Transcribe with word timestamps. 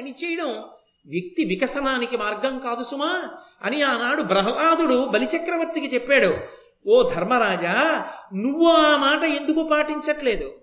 అని 0.00 0.14
చేయడం 0.24 0.48
వ్యక్తి 1.06 1.44
వికసనానికి 1.44 2.16
మార్గం 2.16 2.58
కాదు 2.58 2.82
సుమా. 2.82 3.22
అని 3.62 3.82
ఆనాడు 3.82 4.22
ప్రహ్లాదుడు 4.22 5.04
బలిచక్రవర్తికి 5.04 5.94
చెప్పాడు 5.94 6.34
ఓ 6.86 7.02
ధర్మరాజా 7.02 8.04
నువ్వు 8.34 8.66
ఆ 8.66 8.96
మాట 8.96 9.24
ఎందుకు 9.24 9.68
పాటించట్లేదు? 9.68 10.54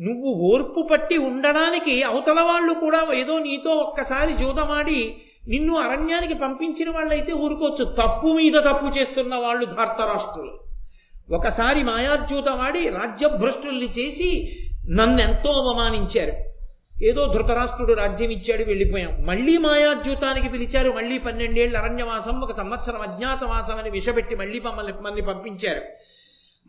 నువ్వు 0.00 0.32
ఓర్పు 0.32 0.88
పట్టి 0.90 1.16
ఉండడానికి 1.18 2.02
అవతల 2.02 2.40
వాళ్ళు 2.40 2.72
కూడా 2.74 3.06
ఏదో 3.14 3.38
నీతో 3.38 3.70
ఒక్కసారి 3.70 4.32
జూదమాడి 4.32 5.22
నిన్ను 5.48 5.76
అరణ్యానికి 5.76 6.34
పంపించిన 6.34 6.90
వాళ్ళైతే 6.90 7.32
ఊరుకోవచ్చు. 7.32 7.84
తప్పు 7.84 8.26
మీద 8.26 8.52
తప్పు 8.52 8.98
చేస్తున్న 8.98 9.34
వాళ్ళు 9.36 9.64
ధార్తరాష్ట్రులు. 9.64 10.60
ఒకసారి 11.34 11.82
మాయాద్యూతమాడి 11.82 12.88
రాజ్యభ్రష్టుల్ని 12.88 13.86
చేసి 13.86 14.58
నన్నెంతో 14.90 15.50
అవమానించారు. 15.52 16.55
ఏదో 17.02 17.32
ధృతరాష్ట్రుడు 17.32 17.92
రాజ్యం 17.92 18.30
ఇచ్చాడు 18.30 18.64
వెళ్ళిపోయాం. 18.64 19.26
మళ్ళీ 19.26 19.58
మాయాద్యూతానికి 19.58 20.48
పిలిచారు 20.48 20.90
మళ్ళీ 20.90 21.18
పన్నెండేళ్ళు 21.18 21.78
అరణ్యవాసం 21.78 22.40
ఒక 22.40 22.52
సంవత్సరం 22.52 23.00
అజ్ఞాతవాసం 23.00 23.78
అని 23.78 23.90
విషపెట్టి 23.90 24.36
మళ్ళీ 24.36 24.60
మమ్మల్ని 24.60 24.92
మనల్ని 24.92 25.22
పంపించారు. 25.22 25.82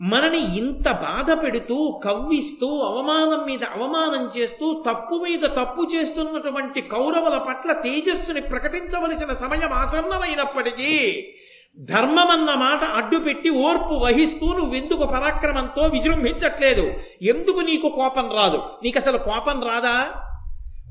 మనని 0.02 0.58
ఇంత 0.58 0.92
బాధ 0.92 1.44
పెడుతూ 1.44 2.02
కవ్విస్తూ 2.04 2.80
అవమానం 2.80 3.46
మీద 3.46 3.64
అవమానం 3.64 4.30
చేస్తూ 4.38 4.84
తప్పు 4.88 5.16
మీద 5.16 5.42
తప్పు 5.42 5.88
చేస్తున్నటువంటి 5.96 6.82
కౌరవుల 6.82 7.38
పట్ల 7.38 7.72
తేజస్సుని 7.72 8.42
ప్రకటించవలసిన 8.42 9.32
సమయం 9.32 9.70
ఆసన్నమైనప్పటికీ 9.72 11.34
ధర్మం 11.80 12.28
అన్న 12.28 12.54
మాట 12.54 12.84
అడ్డుపెట్టి 12.84 13.50
ఓర్పు 13.50 13.94
వహిస్తూ 13.94 14.54
నువ్వెందుకు 14.54 15.06
పరాక్రమంతో 15.06 15.82
విజృంభించట్లేదు? 15.82 16.94
ఎందుకు 17.22 17.60
నీకు 17.60 17.90
కోపం 17.90 18.30
రాదు? 18.36 18.64
నీకు 18.84 18.98
అసలు 18.98 19.18
కోపం 19.18 19.62
రాదా? 19.62 20.10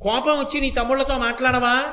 కోపం 0.03 0.39
వచ్చి 0.39 0.61
నీ 0.61 0.71
తమ్ముళ్ళతో 0.71 1.19
మాట్లాడవా? 1.19 1.85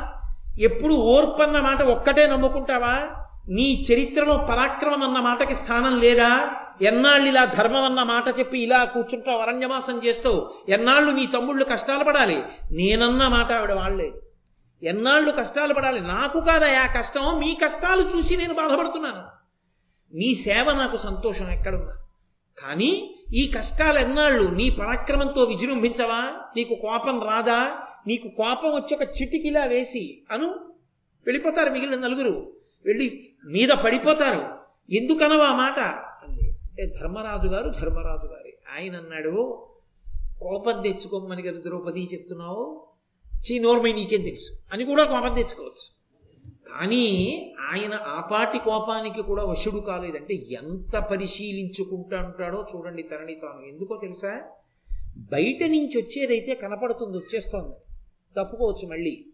ఎప్పుడు 0.60 0.94
ఓర్పు 0.94 1.42
అన్న 1.42 1.60
మాట 1.60 1.82
ఒక్కటే 1.82 2.28
నమ్ముకుంటావా? 2.28 3.10
నీ 3.50 3.84
చరిత్రలో 3.94 4.38
పరాక్రమం 4.38 5.04
అన్న 5.04 5.20
మాటకి 5.20 5.55
స్థానం 5.55 6.00
లేదా? 6.00 6.50
ఎన్నాళ్ళు 6.82 7.28
ఇలా 7.28 7.46
ధర్మం 7.46 7.84
అన్న 7.84 8.04
మాట 8.04 8.40
చెప్పి 8.40 8.60
ఇలా 8.60 8.84
కూర్చుంటావు 8.84 9.41
అరణ్యవాసం 9.41 10.02
చేస్తావు? 10.05 10.50
ఎన్నాళ్ళు 10.70 11.12
నీ 11.12 11.26
తమ్ముళ్ళు 11.26 11.63
కష్టాలు 11.63 12.04
పడాలి? 12.04 12.44
నేనన్న 12.72 13.28
మాట 13.28 13.52
ఆవిడ 13.52 13.74
వాళ్ళే. 13.74 14.12
ఎన్నాళ్ళు 14.84 15.31
కష్టాలు 15.31 15.73
పడాలి? 15.73 16.01
నాకు 16.01 16.39
కాదయా 16.39 16.93
కష్టం? 16.98 17.39
మీ 17.39 17.57
కష్టాలు 17.63 18.17
చూసి 18.17 18.37
నేను 18.37 18.53
బాధపడుతున్నాను. 18.53 19.23
నీ 20.15 20.34
సేవ 20.34 20.71
నాకు 20.71 20.98
సంతోషం 20.98 21.51
ఎక్కడున్నా 21.51 21.98
కానీ 22.59 23.15
ఈ 23.34 23.51
కష్టాలు 23.57 23.99
ఎన్నాళ్ళు? 23.99 24.49
నీ 24.49 24.70
పరాక్రమంతో 24.70 25.43
విజృంభించవా? 25.43 26.39
నీకు 26.57 26.76
కోపం 26.76 27.23
రాదా? 27.23 27.77
నీకు 28.07 28.27
కోపం 28.27 28.70
వచ్చి 28.70 28.95
ఒక 28.95 29.01
చిటికిలా 29.01 29.65
వేసి 29.65 30.21
అను? 30.31 30.48
వెళ్ళిపోతారు 31.26 31.70
మిగిలిన 31.70 31.99
నలుగురు. 31.99 32.54
వెళ్ళి 32.85 33.29
మీద 33.45 33.70
పడిపోతారు. 33.70 34.49
ఎందుకనవా 34.93 35.55
మాట? 35.55 35.79
అంది. 35.79 36.49
అంటే 36.49 36.85
ధర్మరాజు 36.85 37.48
గారు 37.48 37.70
ధర్మరాజు 37.70 38.27
గారి. 38.27 38.54
ఆయన 38.76 38.95
అన్నాడు 38.95 39.67
కోపం 40.41 40.81
తెచ్చుకోమని 40.81 41.41
కదా 41.41 41.59
ద్రౌపది 41.59 42.04
చెప్తున్నావు? 42.13 42.93
చీ 43.44 43.60
నోర్మై 43.60 43.94
నీకేం 43.94 44.22
తెలుసు? 44.22 44.52
అని 44.74 44.84
కూడా 44.84 45.04
కోపం 45.04 45.34
తెచ్చుకోవచ్చు. 45.34 46.04
కానీ 46.74 47.05
ఆయన 47.72 47.94
ఆపాటి 47.94 48.60
కోపానికి 48.60 49.22
కూడా 49.22 49.46
వశుడు 49.46 49.80
కాలేదంటే 49.80 50.34
ఎంత 50.35 50.98
పరిశీలించుకుంటా 50.98 52.18
ఉంటాడో 52.18 52.66
చూడండి 52.76 53.04
తనని 53.04 53.35
తాను. 53.35 53.66
ఎందుకో 53.66 54.00
తెలుసా? 54.02 54.41
బయట 55.18 55.63
నుంచి 55.63 56.02
వచ్చేదైతే 56.02 56.55
కనపడుతుంది 56.55 57.18
వచ్చేస్తోంది. 57.18 57.76
తప్పుకోవచ్చు 58.38 58.88
మళ్ళీ. 58.88 59.26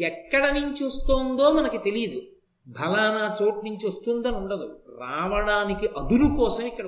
ఎక్కడ 0.00 0.52
నుంచి 0.52 0.84
వస్తోందో 0.84 1.52
మనకి 1.52 1.78
తెలియదు 1.78 2.22
బలానా 2.68 3.36
చోటు 3.42 3.56
నుంచి 3.56 3.86
వస్తుందని 3.86 4.36
ఉండదు. 4.36 4.80
రావడానికి 5.00 5.86
అదును 5.86 6.36
కోసం 6.36 6.66
ఇక్కడ 6.66 6.86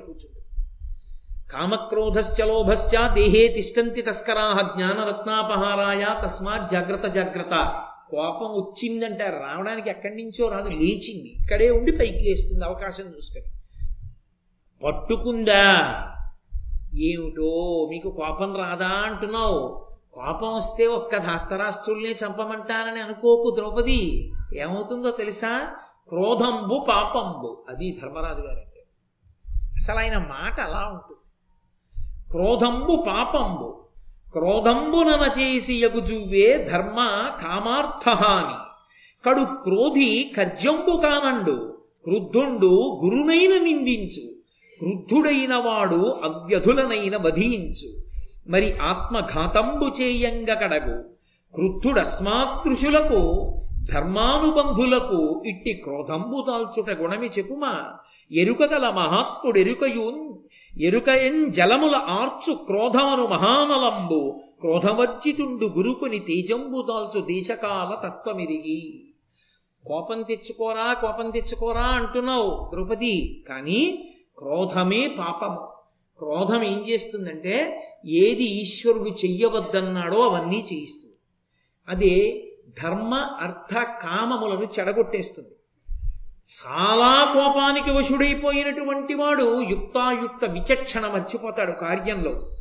కామక్రోధశ్చ 1.52 2.44
లోభశ్చ 2.44 3.14
దేహే 3.14 3.48
తిష్టంతి 3.48 4.02
తస్కరాహ 4.02 4.74
జ్ఞానరత్నాపహారాయ 4.76 6.06
తస్మాత్ 6.24 6.70
జాగ్రత్త 6.70 7.06
జాగ్రత్త. 7.06 7.84
కోపం 8.10 8.46
వచ్చిందంటే 8.46 9.24
రావడానికి 9.24 9.90
ఎక్కడి 9.90 10.22
నుంచో 10.22 10.48
రాదు 10.48 10.68
లేచింది. 10.68 11.34
ఇక్కడే 11.40 11.70
ఉండి 11.70 11.92
పైకి 11.92 12.18
లేస్తుంది 12.18 12.64
అవకాశం 12.64 13.04
చూసుకొని. 13.04 13.52
పట్టుకుందా? 14.84 15.74
ఏమిటో 16.94 17.86
మీకు 17.90 18.10
కోపం 18.10 18.56
రాదా 18.56 18.88
అంటున్నావు. 18.88 19.86
కోపం 20.12 20.54
వస్తే 20.54 20.86
ఒక్క 20.86 21.16
ధాత్తరాష్ట్రుల్నే 21.16 22.10
చంపమంటానని 22.10 23.00
అనుకోకు 23.00 23.54
ద్రౌపది. 23.56 24.32
ఏమవుతుందో 24.58 25.10
తెలుసా? 25.10 25.74
క్రోధంబు 26.08 26.86
పాపంబు. 26.88 27.64
అది 27.70 27.98
ధర్మరాజు 28.02 28.40
గారు 28.40 28.58
అంటే 28.58 28.86
అసలు 29.50 29.98
ఆయన 29.98 30.18
మాట 30.18 30.60
అలా 30.60 30.78
ఉంటుంది. 30.78 31.11
క్రోధంబు 32.32 33.04
పాపంబు. 33.08 33.78
క్రోధంబునన 34.32 35.30
చేసి 35.40 35.74
యగుజువ్వే 35.84 36.68
ధర్మ 36.72 36.96
కామార్థహాని 37.42 38.72
కడు 39.26 39.44
క్రోధి 39.44 40.30
కర్జంబు 40.36 40.96
కానండు 40.96 41.78
క్రుద్ధుండు 42.04 43.00
గురునైన 43.04 43.62
నిందించు 43.62 44.28
క్రుద్ధుడైన 44.78 45.54
వాడు 45.54 46.20
అవ్యధులనైన 46.24 47.16
వధించు 47.16 47.88
మరి 48.48 48.78
ఆత్మఘాతంబు 48.78 49.84
చేయంగ 49.84 50.54
కడగు 50.54 51.04
క్రుద్ధుడస్మాతృషులకు 51.54 53.20
ధర్మానుబంధులకు 53.92 55.42
ఇట్టి 55.46 55.72
క్రోధంబు 55.72 56.44
దాల్చుట 56.48 56.90
గుణమి 56.90 57.26
చెప్పుమా. 57.26 57.84
ఎరుక 58.32 58.62
గల 58.62 58.88
ఎరుకయం 60.80 61.50
జలముల 61.50 61.94
ఆర్చు 61.94 62.54
క్రోధమను 62.54 63.26
మహానలంబు 63.26 64.40
క్రోధవర్జితుండు 64.60 65.66
గురుకుని 65.66 66.18
తేజంబు 66.18 66.82
దాల్చు 66.82 67.20
దేశకాల 67.24 68.08
తత్వమిరిగి. 68.08 69.04
కోపం 69.86 70.22
తెచ్చుకోరా 70.22 70.92
కోపం 70.92 71.30
తెచ్చుకోరా 71.30 71.82
అంటున్నావు 71.82 72.70
ద్రౌపది. 72.74 73.44
కానీ 73.48 74.08
క్రోధమే 74.38 75.08
పాపము. 75.18 75.68
క్రోధం 76.18 76.62
ఏం 76.62 76.84
చేస్తుందంటే 76.88 77.86
ఏది 78.06 78.44
ఈశ్వరుడు 78.44 79.10
చెయ్యవద్దన్నాడో 79.10 80.18
అవన్నీ 80.18 80.64
చేయిస్తుంది. 80.72 81.16
అదే 81.88 82.44
ధర్మ 82.82 83.14
అర్థ 83.14 83.74
కామములను 83.74 84.68
చెడగొట్టేస్తుంది. 84.78 85.50
చాలా 86.46 87.32
కోపానికి 87.34 87.90
వశుడైపోయినటువంటి 87.90 89.14
వాడు 89.14 89.62
యుక్తాయుక్త 89.62 90.44
విచక్షణ 90.44 91.06
మర్చిపోతాడు 91.06 91.72
కార్యంలో. 91.72 92.56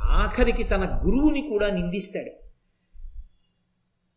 ఆఖరికి 0.00 0.62
తన 0.62 1.00
గురువుని 1.06 1.48
కూడా 1.50 1.70
నిందిస్తాడు. 1.70 2.30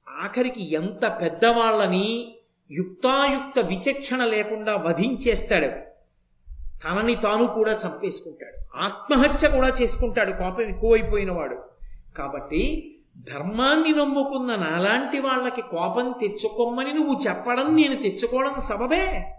ఆఖరికి 0.09 0.73
ఎంత 0.73 1.17
పెద్దవాళ్ళని 1.21 2.35
యుక్తాయుక్త 2.71 3.59
విచక్షణ 3.59 4.23
లేకుండా 4.23 4.75
వధించేస్తాడు. 4.75 5.67
తనని 6.83 7.15
తాను 7.15 7.47
కూడా 7.47 7.71
చంపేసుకుంటాడు. 7.71 8.77
ఆత్మహత్య 8.77 9.47
కూడా 9.47 9.67
చేసుకుంటాడు. 9.67 10.31
కోపం 10.31 10.61
ఎక్కువైపోయిన 10.61 11.31
వాడు. 11.31 11.57
కాబట్టి 12.17 12.94
ధర్మాన్ని 13.17 13.91
నమ్ముకున్న 13.91 14.55
నాలాంటి 14.55 15.19
వాళ్ళకి 15.19 15.61
కోపం 15.61 16.13
తెచ్చుకోమని 16.21 16.93
నువ్వు 16.93 17.19
చెప్పడం 17.27 17.75
నేను 17.75 17.95
తెచ్చుకోవడం 17.95 18.53
సబబే. 18.59 19.31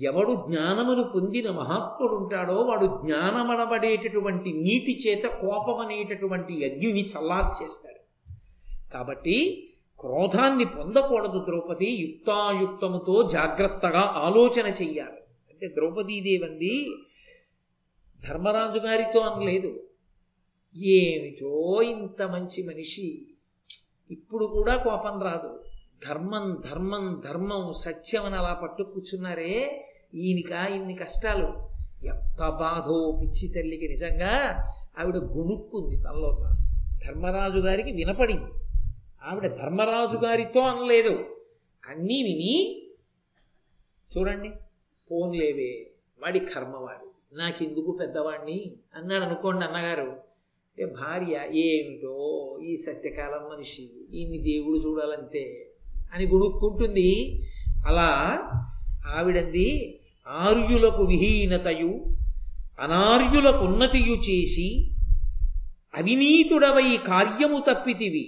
ఎవడు 0.00 0.44
జ్ఞానమును 0.48 1.02
పొందిన 1.02 1.50
మహాత్ముడుంటాడో 1.50 2.54
వాడు 2.54 3.00
జ్ఞానమనబడేటటువంటి 3.04 4.52
నీటి 4.52 5.08
చేత 5.08 5.24
కోపం 5.24 5.76
అనేటటువంటి 5.76 6.64
అగ్నిని 6.64 7.04
చల్లార్చేస్తాడు 7.04 8.30
కాబట్టి 8.92 9.68
క్రోధాన్ని 10.00 10.64
పొందకూడదు 10.64 11.38
ద్రౌపది 11.38 11.90
యుక్తాయుక్తముతో 11.90 13.22
జాగ్రత్తగా 13.22 14.00
ఆలోచన 14.00 14.66
చెయ్యాలి. 14.66 15.20
అంటే 15.50 15.68
ద్రౌపదీదేవంది 15.68 16.94
ధర్మరాజు 18.28 18.78
గారితో 18.78 19.20
అనలేదు. 19.20 19.82
ఏమిటో 20.76 21.82
ఇంత 21.82 22.22
మంచి 22.22 22.62
మనిషి? 22.62 23.26
ఇప్పుడు 24.10 24.46
కూడా 24.46 24.76
కోపం 24.76 25.22
రాదు. 25.22 25.64
ధర్మం 26.08 26.62
ధర్మం 26.70 27.22
ధర్మం 27.24 27.72
సత్యం 27.72 28.24
అని 28.24 28.36
అలా 28.36 28.54
పట్టు 28.54 28.82
కూర్చున్నారే 28.82 29.84
ఈయనక 30.14 30.70
ఇన్ని 30.70 30.94
కష్టాలు. 30.94 31.46
ఎంత 32.06 32.48
బాధో 32.48 33.18
పిచ్చి 33.22 33.48
తల్లికి 33.48 33.88
నిజంగా 33.88 34.64
ఆవిడ 34.98 35.16
గుణుక్కుంది 35.16 35.96
తనలో 35.96 36.38
తాను. 36.40 36.64
ధర్మరాజు 37.06 37.58
గారికి 37.58 37.92
వినపడింది. 37.92 38.50
ఆవిడ 39.22 39.46
ధర్మరాజు 39.46 40.16
గారితో 40.16 40.60
అనలేదు. 40.60 41.24
అన్నీ 41.88 42.22
విని 42.22 42.82
చూడండి 44.16 44.48
పోన్లేవే 45.10 45.90
వాడి 46.22 46.38
కర్మవాడి 46.38 47.36
నాకెందుకు 47.36 47.98
పెద్దవాడిని 48.00 48.72
అన్నాడు 48.94 49.24
అనుకోండి 49.24 49.64
అన్నగారు. 49.64 50.33
అంటే 50.78 50.84
భార్య 50.94 51.34
ఏమిటో 51.54 52.14
ఈ 52.62 52.76
సత్యకాలం 52.76 53.42
మనిషి 53.50 53.82
ఈయన్ని 54.12 54.38
దేవుడు 54.38 54.78
చూడాలంతే 54.78 55.42
అని 56.14 56.24
గుణుక్కుంటుంది 56.26 57.10
అలా 57.86 58.08
ఆవిడంది 59.06 59.68
ఆర్యులకు 60.26 61.02
విహీనతయు 61.04 61.92
అనార్యులకు 62.80 63.64
ఉన్నతియు 63.64 64.16
చేసి 64.16 64.68
అవినీతుడవై 65.94 66.96
కార్యము 67.06 67.60
తప్పితివి 67.60 68.26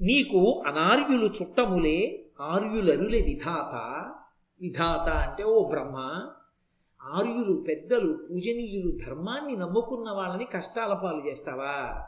నీకు 0.00 0.62
అనార్యులు 0.66 1.26
చుట్టములే 1.26 1.98
ఆర్యులరులే 2.40 3.20
విధాత. 3.20 3.74
విధాత 4.60 5.08
అంటే 5.08 5.44
ఓ 5.44 5.68
బ్రహ్మ 5.68 5.96
ఆర్యులు 7.12 7.64
పెద్దలు 7.68 8.12
పూజనీయులు 8.12 8.92
ధర్మాన్ని 9.06 9.56
నమ్ముకున్న 9.56 10.10
వాళ్ళని 10.10 10.44
కష్టాల 10.44 10.94
పాలు 10.94 11.28
చేస్తావా? 11.28 12.04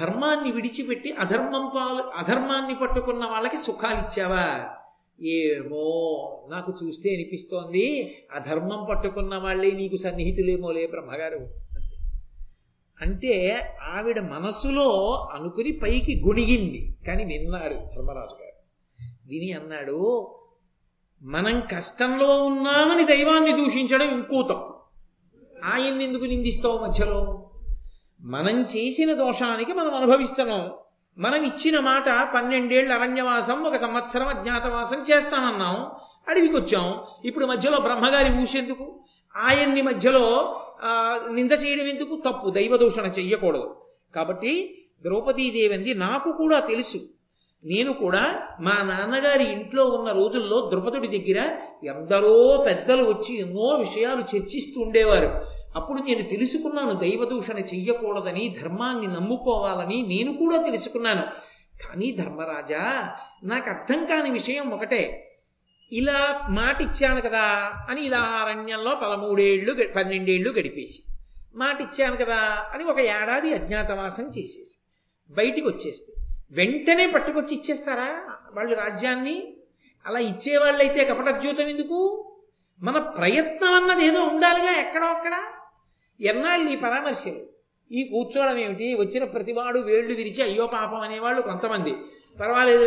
ధర్మాన్ని 0.00 0.52
విడిచిపెట్టి 0.52 1.12
అధర్మం 1.12 1.72
పాలు 1.76 2.02
అధర్మాన్ని 2.02 2.74
పట్టుకున్న 2.74 3.24
వాళ్ళకి 3.24 3.56
సుఖాలు 3.56 3.98
ఇచ్చావా? 3.98 4.76
ఏమో 5.22 5.84
నాకు 6.50 6.74
చూస్తే 6.84 7.14
అనిపిస్తోంది 7.14 8.14
అధర్మం 8.32 8.86
పట్టుకున్న 8.90 9.36
వాళ్ళే 9.36 9.70
నీకు 9.70 9.96
సన్నిహితులేమోలే 9.96 10.86
బ్రహ్మగారు. 10.86 11.54
అంటే 13.00 13.60
ఆవిడ 13.82 14.20
మనసులో 14.20 15.14
అనుకుని 15.32 15.72
పైకి 15.72 16.22
గుణిగింది. 16.26 16.94
కానీ 17.06 17.24
విన్నాడు 17.24 17.74
ధర్మరాజు 17.74 18.42
గారు 18.42 18.60
విని 19.28 19.52
అన్నాడు 19.52 20.30
మనం 21.22 21.60
కష్టంలో 21.60 22.44
ఉన్నామని 22.44 23.04
దైవాన్ని 23.04 23.52
దూషించడం 23.52 24.08
ఇంకో 24.08 24.42
తప్పు 24.42 24.74
ఆయన్ని 25.64 26.04
ఎందుకు 26.04 26.24
నిందిస్తావు 26.24 26.78
మధ్యలో? 26.78 27.50
మనం 28.20 28.62
చేసిన 28.62 29.12
దోషానికి 29.12 29.72
మనం 29.72 29.94
అనుభవిస్తున్నాం. 29.94 30.70
మనం 31.18 31.42
ఇచ్చిన 31.42 31.80
మాట 31.80 32.34
పన్నెండేళ్ళు 32.34 32.94
అరణ్యవాసం 32.94 33.64
ఒక 33.64 33.76
సంవత్సరం 33.76 34.28
అజ్ఞాతవాసం 34.28 35.02
చేస్తానన్నాం. 35.02 35.90
అడవికి 36.28 36.56
వచ్చాం 36.56 37.00
ఇప్పుడు 37.24 37.46
మధ్యలో 37.46 37.78
బ్రహ్మగారి 37.78 38.42
ఊసేందుకు? 38.42 39.00
ఆయన్ని 39.36 39.82
మధ్యలో 39.82 40.60
నింద 41.32 41.52
చేయడం 41.52 41.86
ఎందుకు? 41.86 42.22
తప్పు. 42.28 42.50
దైవదూషణ 42.50 43.06
చెయ్యకూడదు. 43.06 43.76
కాబట్టి 44.14 44.82
ద్రౌపదీదేవింది 45.02 45.94
నాకు 45.94 46.32
కూడా 46.32 46.60
తెలుసు. 46.60 47.00
నేను 47.64 47.92
కూడా 47.92 48.48
మా 48.60 48.82
నాన్నగారి 48.82 49.44
ఇంట్లో 49.44 49.84
ఉన్న 49.84 50.12
రోజుల్లో 50.12 50.70
ద్రుపదుడి 50.70 51.08
దగ్గర 51.08 51.58
ఎందరో 51.84 52.64
పెద్దలు 52.66 53.02
వచ్చి 53.04 53.38
ఎన్నో 53.38 53.60
విషయాలు 53.60 54.36
చర్చిస్తూ 54.36 54.80
ఉండేవారు. 54.80 55.60
అప్పుడు 55.76 56.02
నేను 56.02 56.22
తెలుసుకున్నాను 56.22 56.92
దైవదూషణ 56.92 57.58
చెయ్యకూడదని 57.58 58.56
ధర్మాన్ని 58.62 59.06
నమ్ముకోవాలని 59.06 60.02
నేను 60.02 60.36
కూడా 60.36 60.62
తెలుసుకున్నాను. 60.62 61.22
కానీ 61.86 62.12
ధర్మరాజా 62.12 63.12
నాకు 63.44 63.70
అర్థం 63.70 64.04
కాని 64.04 64.30
విషయం 64.30 64.70
ఒకటే. 64.70 65.26
ఇలా 65.92 66.46
మాటిచ్చాను 66.50 67.20
కదా 67.20 67.72
అని 67.88 68.00
ఇలా 68.00 68.18
అరణ్యంలో 68.18 68.94
పదమూడేళ్ళు 68.94 69.72
పన్నెండేళ్ళు 69.96 70.50
గడిపేసి 70.50 71.02
మాటిచ్చాను 71.54 72.16
కదా 72.16 72.64
అని 72.74 72.84
ఒక 72.84 73.00
ఏడాది 73.00 73.54
అజ్ఞాతవాసం 73.54 74.22
చేసేసి 74.22 74.78
బయటికి 75.30 75.66
వచ్చేస్తే 75.66 76.19
వెంటనే 76.52 77.06
పట్టుకొచ్చి 77.06 77.54
ఇచ్చేస్తారా? 77.54 78.24
వాళ్ళు 78.54 78.74
రాజ్యాన్ని 78.74 79.56
అలా 80.06 80.18
ఇచ్చేవాళ్ళైతే 80.18 81.04
కపటద్యూతం 81.04 81.68
ఎందుకు? 81.68 82.26
మన 82.82 82.98
ప్రయత్నం 82.98 83.74
అన్నది 83.74 84.06
ఏదో 84.06 84.24
ఉండాలిగా 84.24 84.80
ఎక్కడో 84.80 85.06
అక్కడ. 85.06 85.42
ఎన్నాళ్ళు 86.20 86.70
ఈ 86.70 86.76
పరామర్శలు? 86.76 87.46
ఈ 87.92 88.08
కూర్చోవడం 88.08 88.58
ఏమిటి? 88.58 88.94
వచ్చిన 88.94 89.24
ప్రతివాడు 89.24 89.78
వేళ్ళు 89.78 90.14
విరిచి 90.14 90.42
అయ్యో 90.42 90.66
పాపం 90.66 91.00
అనేవాళ్ళు 91.00 91.42
కొంతమంది. 91.42 91.94
పర్వాలేదు 92.40 92.84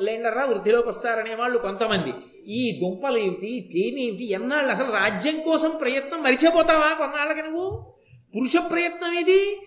లేండరా 0.00 0.44
వృద్ధిలోకి 0.44 0.88
వస్తారనేవాళ్ళు 0.88 1.58
కొంతమంది. 1.58 2.12
ఈ 2.52 2.80
దుంపలు 2.80 3.16
ఏమిటి? 3.16 3.70
తేనె 3.72 4.02
ఏమిటి? 4.02 4.32
ఎన్నాళ్ళు 4.32 4.72
అసలు 4.72 4.92
రాజ్యం 4.92 5.40
కోసం 5.40 5.70
ప్రయత్నం 5.76 6.22
మరిచిపోతావా 6.22 6.94
కొన్నాళ్ళకి 6.94 7.42
నువ్వు? 7.42 7.94
పురుష 8.36 8.56
ప్రయత్నం 8.70 9.12
ఇది 9.12 9.60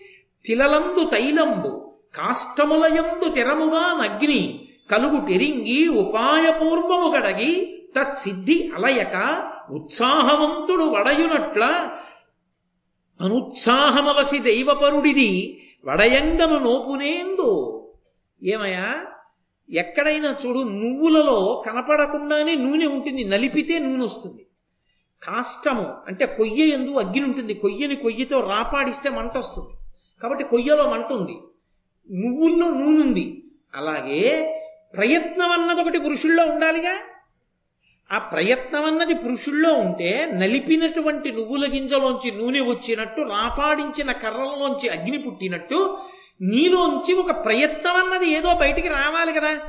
తిలలందు 0.44 1.04
తైలంబు. 1.04 1.91
కాష్టములయందు 2.14 3.28
తెరముగా 3.28 4.02
నగ్ని 4.02 4.68
కలుగు 4.90 5.26
టెరింగి 5.26 5.88
ఉపాయపూర్వము 5.88 7.12
గడగి 7.16 7.78
తత్సిద్ధి 8.00 8.72
అలయక 8.74 9.44
ఉత్సాహవంతుడు 9.70 10.84
వడయునట్ల 10.84 11.90
అనుత్సాహమలసి 13.20 14.38
దైవపరుడిది 14.38 15.60
వడయంగను 15.84 16.58
నోపునేందు. 16.58 17.78
ఏమయ్యా? 18.42 18.94
ఎక్కడైనా 19.70 20.36
చూడు 20.46 20.58
నువ్వులలో 20.58 21.62
కనపడకుండానే 21.66 22.54
నూనె 22.54 22.86
ఉంటుంది 22.86 23.24
నలిపితే 23.24 23.78
నూనె 23.78 24.04
వస్తుంది. 24.04 24.46
కాష్టము 25.22 25.94
అంటే 26.06 26.26
కొయ్య 26.26 26.64
ఎందు 26.64 26.90
అగ్గిని 26.90 27.26
ఉంటుంది 27.26 27.54
కొయ్యని 27.54 27.96
కొయ్యతో 27.96 28.40
రాపాడిస్తే 28.40 29.10
మంట 29.10 29.36
వస్తుంది. 29.36 29.70
కాబట్టి 30.22 30.44
కొయ్యలో 30.44 30.90
మంట 30.90 31.12
ఉంది. 31.12 31.38
నువ్వుల్లో 32.10 32.68
నూనె 32.68 33.32
అలాగే 33.74 34.48
ప్రయత్నం 34.96 35.50
అన్నది 35.50 35.80
ఒకటి 35.80 36.00
పురుషుల్లో 36.00 36.46
ఉండాలిగా. 36.46 36.94
ఆ 38.12 38.18
ప్రయత్నం 38.18 38.84
అన్నది 38.84 39.14
పురుషుల్లో 39.14 39.74
ఉంటే 39.74 40.30
నలిపినటువంటి 40.34 41.32
నువ్వుల 41.32 41.68
గింజలోంచి 41.74 42.30
నూనె 42.30 42.60
వచ్చినట్టు 42.60 43.20
రాపాడించిన 43.20 44.12
కర్రలలోంచి 44.12 44.88
అగ్ని 44.88 45.18
పుట్టినట్టు 45.18 45.98
నీలోంచి 46.40 47.14
ఒక 47.14 47.44
ప్రయత్నం 47.44 47.96
అన్నది 47.96 48.28
ఏదో 48.28 48.54
బయటికి 48.54 48.88
రావాలి 48.88 49.32
కదా. 49.32 49.60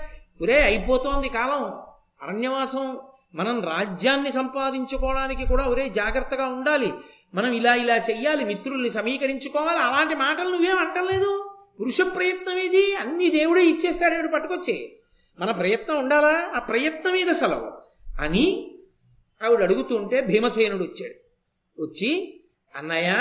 ఒరే 0.41 0.61
అయిపోతోంది 0.61 1.29
కాలం. 1.29 1.73
అరణ్యవాసం 2.21 2.97
మనం 3.35 3.61
రాజ్యాన్ని 3.61 4.31
సంపాదించుకోవడానికి 4.31 5.47
కూడా 5.47 5.65
ఒరే 5.65 5.89
జాగ్రత్తగా 5.89 6.47
ఉండాలి. 6.47 6.93
మనం 7.33 7.51
ఇలా 7.51 7.75
ఇలా 7.75 7.95
చెయ్యాలి 7.95 8.45
మిత్రుల్ని 8.45 8.89
సమీకరించుకోవాలి. 8.89 9.79
అలాంటి 9.79 10.15
మాటలు 10.15 10.49
నువ్వేం 10.49 10.77
అంటలేదు. 10.77 11.52
పురుష 11.79 12.01
ప్రయత్నం 12.01 12.57
ఇది 12.57 12.95
అన్ని 12.95 13.29
దేవుడే 13.29 13.65
ఇచ్చేస్తాడు 13.65 14.27
పట్టుకొచ్చే 14.27 14.99
మన 15.39 15.51
ప్రయత్నం 15.51 15.99
ఉండాలా? 15.99 16.51
ఆ 16.55 16.59
ప్రయత్నం 16.59 17.13
మీద 17.13 17.27
సెలవు. 17.27 17.71
అని 18.21 18.71
ఆవిడ 19.43 19.63
అడుగుతుంటే 19.63 20.21
భీమసేనుడు 20.21 20.83
వచ్చాడు. 20.83 21.13
వచ్చి 21.81 22.39
అన్నయ్య 22.75 23.13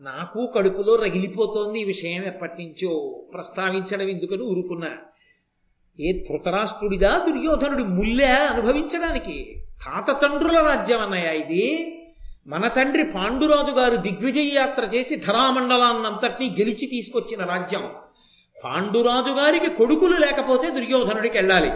నాకు 0.00 0.52
కడుపులో 0.54 0.96
రగిలిపోతోంది 0.96 1.80
ఈ 1.80 1.84
విషయం 1.84 2.22
ఎప్పటి 2.22 2.62
నుంచో 2.62 3.24
ప్రస్తావించడం 3.34 4.08
ఎందుకని 4.08 4.42
ఊరుకున్నా. 4.42 4.90
ఏ 6.00 6.12
ధృతరాష్ట్రుడిదా 6.12 7.18
దుర్యోధనుడి 7.18 7.84
ముల్లె 7.84 8.24
అనుభవించడానికి? 8.24 9.64
తాత 9.84 10.22
తండ్రుల 10.22 10.60
రాజ్యం 10.60 11.00
అన్నయ్య 11.00 11.38
ఇది. 11.38 12.00
మన 12.46 12.68
తండ్రి 12.68 13.04
పాండురాజు 13.04 13.70
గారు 13.70 13.96
దిగ్విజయ 13.96 14.54
యాత్ర 14.54 14.82
చేసి 14.82 15.16
ధరామండలాన్నంతటినీ 15.16 16.56
గెలిచి 16.60 16.86
తీసుకొచ్చిన 16.86 17.44
రాజ్యం. 17.44 17.90
పాండురాజు 18.64 19.30
గారికి 19.30 19.70
కొడుకులు 19.70 20.16
లేకపోతే 20.16 20.70
దుర్యోధనుడికి 20.70 21.38
వెళ్ళాలి. 21.38 21.70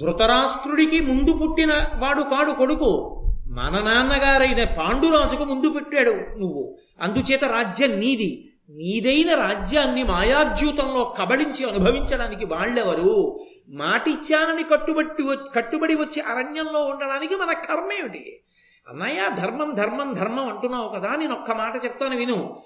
ధృతరాష్ట్రుడికి 0.00 1.00
ముందు 1.00 1.32
పుట్టిన 1.32 1.72
వాడు 1.98 2.22
కాడు 2.22 2.52
కొడుకు. 2.52 3.22
మన 3.46 3.70
నాన్నగారైన 3.70 4.64
పాండురాజుకు 4.64 5.44
ముందు 5.44 5.70
పెట్టాడు 5.70 6.10
నువ్వు. 6.10 6.78
అందుచేత 7.00 7.44
రాజ్యం 7.44 7.90
నీది. 7.90 8.52
నీదైన 8.70 9.34
రాజ్యాన్ని 9.34 10.02
మాయాద్యూతంలో 10.02 11.04
కబళించి 11.04 11.70
అనుభవించడానికి 11.70 12.46
వాళ్ళెవరు? 12.46 13.40
మాటిచ్చానని 13.68 14.62
కట్టుబట్టి 14.62 15.22
కట్టుబడి 15.54 15.94
వచ్చి 15.94 16.22
అరణ్యంలో 16.22 16.84
ఉండడానికి 16.84 17.36
మన 17.36 17.52
కర్మేమిటి 17.52 18.40
అన్నయ్య 18.88 19.30
ధర్మం 19.34 19.74
ధర్మం 19.74 20.14
ధర్మం 20.14 20.48
అంటున్నావు 20.48 20.88
కదా 20.88 21.16
నేను 21.16 21.34
ఒక్క 21.34 21.52
మాట 21.52 21.84
చెప్తాను 21.84 22.16
విను. 22.16 22.56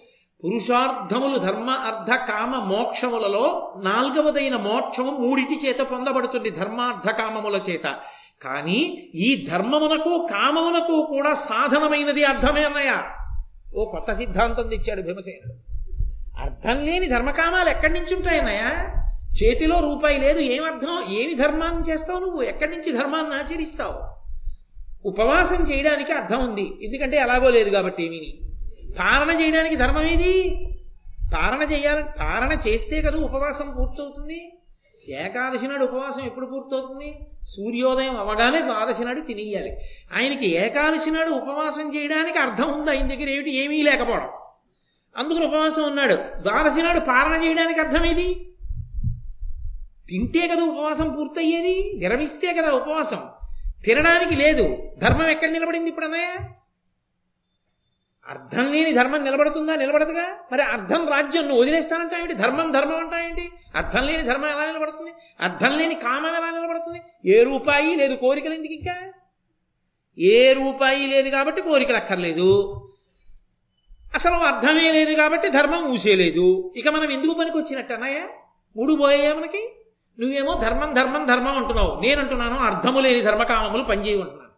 పురుషార్థములు 0.45 1.39
ధర్మ 1.39 1.71
అర్ధ 1.71 2.11
కామ 2.15 2.57
మోక్షములలో 2.57 3.73
నాలుగవదైన 3.77 4.57
మోక్షము 4.57 5.11
మూడిటి 5.11 5.67
చేత 5.67 5.81
పొందబడుతుంది 5.81 6.51
ధర్మార్థ 6.51 7.11
కామముల 7.11 7.61
చేత. 7.71 7.99
కానీ 8.43 9.11
ఈ 9.15 9.47
ధర్మమునకు 9.51 10.27
కామమునకు 10.31 11.07
కూడా 11.11 11.35
సాధనమైనది 11.35 12.25
అర్థమే 12.25 12.65
అన్నయ్య. 12.65 13.03
ఓ 13.75 13.85
కొత్త 13.85 14.13
సిద్ధాంతం 14.13 14.69
తెచ్చాడు 14.69 15.03
భీమసేనుడు. 15.03 15.71
అర్థం 16.41 16.87
లేని 16.87 17.09
ధర్మకామాలు 17.09 17.69
ఎక్కడి 17.69 17.93
నుంచి 17.93 18.17
ఉంటాయన్నయ్య 18.17 18.63
చేతిలో 19.43 19.81
రూపాయి 19.81 20.21
లేదు 20.21 20.39
ఏమర్థం 20.39 21.03
ఏమి 21.09 21.35
ధర్మాన్ని 21.35 21.93
చేస్తావు 21.93 22.21
నువ్వు? 22.21 22.43
ఎక్కడి 22.43 22.71
నుంచి 22.71 22.93
ధర్మాన్ని 22.93 23.35
ఆచరిస్తావు? 23.35 24.20
ఉపవాసం 25.05 25.65
చేయడానికి 25.65 26.13
అర్థం 26.13 26.49
ఉంది. 26.49 26.73
ఎందుకంటే 26.83 27.17
ఎలాగో 27.17 27.51
లేదు 27.51 27.71
కాబట్టి 27.71 28.05
ఏమీని 28.05 28.41
పారణ 28.99 29.41
చేయడానికి 29.41 29.77
ధర్మం 29.77 30.03
ఏది? 30.03 30.67
పారణ 31.35 31.73
చేయాలి 31.73 32.05
పారణ 32.05 32.59
చేస్తే 32.69 33.03
కదా 33.03 33.19
ఉపవాసం 33.19 33.75
పూర్తవుతుంది. 33.79 34.57
ఏకాదశి 35.09 35.69
నాడు 35.69 35.85
ఉపవాసం 35.85 36.25
ఎప్పుడు 36.25 36.47
పూర్తవుతుంది? 36.47 37.19
సూర్యోదయం 37.49 38.17
అవగానే 38.17 38.61
ద్వాదశి 38.61 39.05
నాడు 39.05 39.21
తినేయాలి. 39.21 39.77
ఆయనకి 40.17 40.47
ఏకాదశి 40.47 41.11
నాడు 41.11 41.31
ఉపవాసం 41.31 41.97
చేయడానికి 41.97 42.39
అర్థం 42.39 42.81
ఉంది. 42.81 42.91
ఆయన 42.91 43.09
దగ్గర 43.09 43.29
ఏమిటి? 43.29 43.57
ఏమీ 43.57 43.83
లేకపోవడం. 43.83 44.29
అందుకని 45.17 45.47
ఉపవాసం 45.47 45.83
ఉన్నాడు. 45.83 46.15
ద్వాదశి 46.15 46.83
నాడు 46.83 47.01
పాలన 47.01 47.45
చేయడానికి 47.45 47.81
అర్థమేది 47.81 48.55
తింటే 50.09 50.49
కదా 50.49 50.63
ఉపవాసం 50.63 51.17
పూర్తయ్యేది 51.17 51.97
విరమిస్తే 51.99 52.55
కదా 52.55 52.71
ఉపవాసం. 52.71 53.19
తినడానికి 53.85 54.37
లేదు. 54.37 54.93
ధర్మం 54.99 55.29
ఎక్కడ 55.29 55.51
నిలబడింది 55.51 55.89
ఇప్పుడు 55.89 56.07
అన్నయ్య? 56.07 56.29
అర్థం 58.29 58.73
లేని 58.73 58.93
ధర్మం 58.93 59.25
నిలబడుతుందా? 59.25 59.77
నిలబడదుగా? 59.77 60.39
మరి 60.53 60.63
అర్థం 60.63 61.09
రాజ్యం 61.09 61.47
నువ్వు 61.47 61.63
వదిలేస్తానంటావేంటి 61.63 62.35
ధర్మం 62.35 62.73
ధర్మం 62.73 62.99
అంటావేంటి 62.99 63.51
అర్థం 63.75 64.07
లేని 64.07 64.23
ధర్మం 64.23 64.49
ఎలా 64.49 64.67
నిలబడుతుంది? 64.67 65.13
అర్థం 65.41 65.79
లేని 65.79 65.95
కామం 65.95 66.35
ఎలా 66.37 66.51
నిలబడుతుంది? 66.51 67.01
ఏ 67.27 67.43
రూపాయి 67.43 67.97
లేదు 67.97 68.15
కోరికలు 68.15 68.55
ఎందుకు 68.55 68.73
ఇంకా? 68.73 69.13
ఏ 70.19 70.53
రూపాయి 70.53 71.07
లేదు 71.07 71.29
కాబట్టి 71.29 71.63
కోరికలు 71.63 71.97
అక్కర్లేదు. 71.97 72.51
అసలు 74.15 74.35
అర్థమే 74.35 74.93
లేదు 74.93 75.15
కాబట్టి 75.15 75.49
ధర్మం 75.49 75.91
ఊసేయలేదు 75.91 76.73
ఇక 76.77 76.89
మనం 76.89 77.11
ఎందుకు 77.11 77.33
పనికి 77.33 77.59
వచ్చినట్టు 77.59 77.93
అన్నయ్య? 77.93 78.21
మూడు 78.77 78.95
పోయాయా 78.95 79.35
మనకి? 79.35 79.63
నువ్వేమో 80.21 80.55
ధర్మం 80.55 80.93
ధర్మం 80.93 81.27
ధర్మం 81.27 81.57
అంటున్నావు. 81.57 82.01
నేనంటున్నాను 82.01 82.57
అర్థము 82.57 83.01
లేని 83.01 83.21
ధర్మకామములు 83.21 83.83
పనిచేయమంటున్నాను 83.83 84.51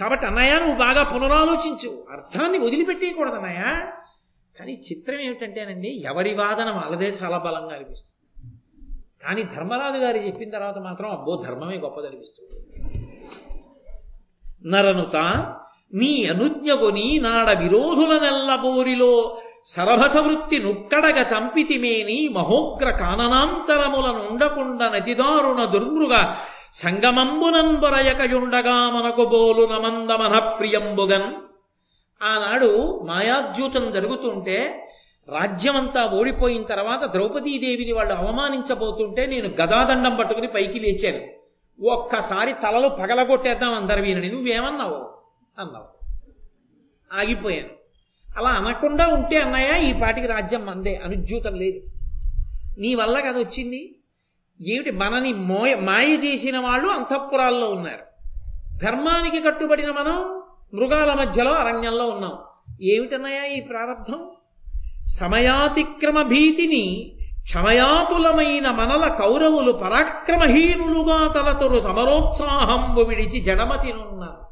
కాబట్టి 0.00 0.26
అన్నయ్య 0.26 0.58
నువ్వు 0.58 0.74
బాగా 0.74 1.02
పునరాలోచించు. 1.02 2.06
అర్థాన్ని 2.10 2.58
వదిలిపెట్టేయకూడదు 2.58 3.34
అన్నయ్య. 3.34 3.60
కానీ 4.58 4.72
చిత్రం 4.72 5.20
ఏమిటంటేనండి 5.20 6.02
ఎవరి 6.04 6.34
వాదన 6.34 6.70
వాళ్ళదే 6.70 7.10
చాలా 7.10 7.38
బలంగా 7.38 7.74
అనిపిస్తుంది. 7.74 8.16
కానీ 9.24 9.42
ధర్మరాజు 9.42 9.96
గారు 9.96 10.16
చెప్పిన 10.16 10.50
తర్వాత 10.50 10.78
మాత్రం 10.78 11.10
అబ్బో 11.10 11.44
ధర్మమే 11.46 11.76
గొప్పదనిపిస్తుంది. 11.76 12.80
నరనుత 14.70 15.16
నీ 15.94 16.24
అనుజ్ఞకొని 16.24 17.18
నాడ 17.18 17.58
విరోధులనెల్లబోరిలో 17.58 19.38
సరభస 19.64 20.16
వృత్తి 20.16 20.58
నుక్కడగ 20.58 21.22
చంపితిమేని 21.22 22.28
మహోగ్ర 22.28 22.90
కాననాంతరములనుండకుండా 22.90 24.88
నతిదారుణ 24.88 25.64
దుర్మృగ 25.64 26.34
సంగమంబునంబరయకయుండగా 26.72 28.90
మనకు 28.90 29.24
బోలు 29.24 29.66
నమందమన 29.66 30.38
ప్రియంబుగన్ 30.38 31.32
ఆనాడు 32.22 33.00
మాయాద్యూతం 33.04 33.92
జరుగుతుంటే 33.92 34.84
రాజ్యమంతా 35.28 36.06
ఓడిపోయిన 36.06 36.62
తర్వాత 36.62 37.04
ద్రౌపదీదేవిని 37.04 37.92
వాళ్ళు 37.92 38.14
అవమానించబోతుంటే 38.14 39.26
నేను 39.26 39.48
గదాదండం 39.48 40.16
పట్టుకుని 40.16 40.46
పైకి 40.46 40.78
లేచాను. 40.78 41.18
ఒక్కసారి 41.92 42.52
తలలు 42.52 42.88
పగలగొట్టేద్దాం 42.88 43.74
అందరివీనని 43.74 44.28
నువ్వేమన్నావు? 44.28 45.09
అన్నావు. 45.60 46.06
ఆగిపోయాను. 47.20 47.68
అలా 48.38 48.48
అనకుండా 48.48 49.06
ఉంటే 49.06 49.36
అన్నయ్య 49.36 49.90
ఈ 49.90 49.92
పాటికి 49.92 50.26
రాజ్యం 50.26 50.66
మందే 50.66 51.00
అనుజ్యూతం 51.04 51.54
లేదు. 51.54 51.80
నీ 52.78 52.94
వల్ల 52.94 53.20
కదా 53.20 53.38
వచ్చింది? 53.38 53.98
ఏమిటి? 54.68 54.90
మనని 54.90 55.32
మోయ 55.32 55.74
మాయ 55.74 56.16
చేసిన 56.16 56.58
వాళ్ళు 56.58 56.88
అంతఃపురాల్లో 56.88 57.70
ఉన్నారు. 57.70 58.28
ధర్మానికి 58.84 59.42
కట్టుబడిన 59.42 59.90
మనం 59.90 60.42
మృగాల 60.74 61.12
మధ్యలో 61.12 61.52
అరణ్యంలో 61.52 62.06
ఉన్నాం. 62.06 62.38
ఏమిటన్నయ్య 62.82 63.58
ఈ 63.58 63.60
ప్రారంధం 63.60 64.30
సమయాతిక్రమ 65.06 66.22
భీతిని 66.22 67.16
క్షమయాతులమైన 67.42 68.70
మనల 68.70 69.08
కౌరవులు 69.08 69.72
పరాక్రమహీనులుగా 69.72 71.32
తలతురు 71.32 71.80
సమరోత్సాహంబు 71.80 73.00
విడిచి 73.00 73.40
జడమతినున్నారు. 73.40 74.49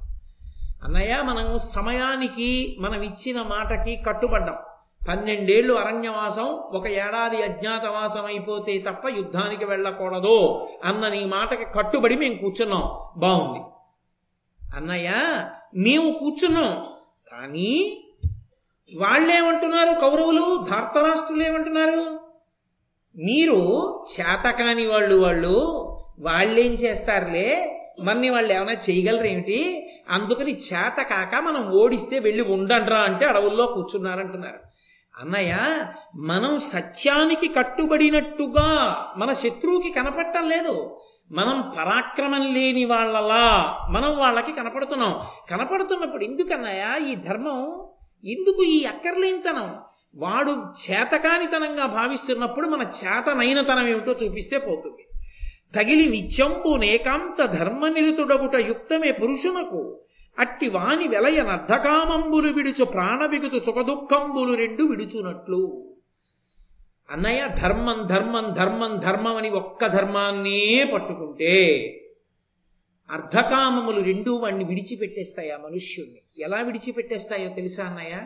అన్నయ్య 0.89 1.23
మనం 1.23 1.59
సమయానికి 1.59 2.77
మనం 2.81 3.03
ఇచ్చిన 3.03 3.43
మాటకి 3.43 3.97
కట్టుబడ్డాం. 3.97 4.57
పన్నెండేళ్ళు 5.09 5.75
అరణ్యవాసం 5.75 6.45
ఒక 6.45 6.87
ఏడాది 6.87 7.43
అజ్ఞాతవాసం 7.43 8.27
అయిపోతే 8.27 8.79
తప్ప 8.79 9.09
యుద్ధానికి 9.09 9.65
వెళ్ళకూడదు 9.65 10.67
అన్న 10.85 11.09
నీ 11.09 11.25
మాటకి 11.25 11.65
కట్టుబడి 11.65 12.17
మేము 12.17 12.35
కూర్చున్నాం. 12.35 12.91
బాగుంది 13.17 13.61
అన్నయ్య 14.77 15.11
మేము 15.77 16.13
కూర్చున్నాం. 16.13 16.87
కానీ 17.33 18.03
వాళ్ళేమంటున్నారు 18.97 20.01
కౌరవులు? 20.01 20.65
ధార్తరాష్ట్రులు 20.71 21.43
ఏమంటున్నారు? 21.43 22.21
మీరు 23.17 23.61
చేతకాని 24.13 24.87
వాళ్ళు 24.87 25.15
వాళ్ళు 25.15 25.57
వాళ్ళేం 26.21 26.73
చేస్తారులే? 26.73 27.75
మన్ని 28.01 28.31
వాళ్ళు 28.31 28.53
ఏమైనా 28.53 28.73
చేయగలరేమిటి 28.73 29.91
అందుకని 30.11 30.57
చేత 30.57 31.03
కాక 31.03 31.43
మనం 31.43 31.71
ఓడిస్తే 31.71 32.19
వెళ్ళి 32.19 32.43
ఉండండ్రా 32.43 32.99
అంటే 32.99 33.25
అడవుల్లో 33.27 33.67
కూర్చున్నారంటున్నారు. 33.67 34.59
అన్నయ్య 35.21 35.57
మనం 36.17 36.59
సత్యానికి 36.59 37.49
కట్టుబడినట్టుగా 37.49 38.97
మన 39.19 39.33
శత్రువుకి 39.33 39.93
కనపడటం 39.93 40.49
లేదు. 40.49 41.01
మనం 41.31 41.73
పరాక్రమం 41.79 42.55
లేని 42.55 42.85
వాళ్ళలా 42.85 43.77
మనం 43.91 44.19
వాళ్ళకి 44.19 44.53
కనపడుతున్నాం. 44.53 45.21
కనపడుతున్నప్పుడు 45.51 46.25
ఎందుకన్నయ్య 46.25 47.13
ఈ 47.13 47.15
ధర్మం 47.15 47.89
ఎందుకు 48.25 48.63
ఈ 48.63 48.85
అక్కర్లేనితనం? 48.85 49.75
వాడు 50.17 50.51
చేతకానితనంగా 50.51 51.87
భావిస్తున్నప్పుడు 51.87 52.67
మన 52.69 52.81
చేతనైనతనం 52.81 53.89
ఏమిటో 53.89 54.13
చూపిస్తే 54.13 54.59
పోతుంది. 54.59 55.08
తగిలి 55.75 56.09
నిత్యంబునేకాంత 56.09 57.45
ధర్మనిరుతుడగుట 57.45 58.57
యుక్తమే 58.57 59.13
పురుషునకు. 59.13 60.01
అట్టి 60.39 60.69
వాని 60.69 61.09
వెలయ 61.09 61.43
నర్ధకామంబులు 61.43 62.53
విడుచు 62.53 62.85
ప్రాణవిగుతు 62.85 63.59
సుఖదుఖంబులు 63.59 64.55
రెండు 64.55 64.83
విడుచునట్లు. 64.83 65.93
అన్నయ్య 67.11 67.49
ధర్మం 67.63 68.07
ధర్మం 68.07 68.55
ధర్మం 68.55 68.99
ధర్మం 68.99 69.37
అని 69.37 69.51
ఒక్క 69.51 69.87
ధర్మాన్నే 69.87 70.91
పట్టుకుంటే 70.95 71.83
అర్ధకామములు 73.11 74.01
రెండు 74.01 74.31
వాణ్ణి 74.31 74.65
విడిచిపెట్టేస్తాయి 74.65 75.51
ఆ 75.51 75.57
మనుష్యుణ్ణి? 75.57 76.45
ఎలా 76.45 76.61
విడిచిపెట్టేస్తాయో 76.61 77.49
తెలుసా 77.49 77.85
అన్నయ్య? 77.85 78.21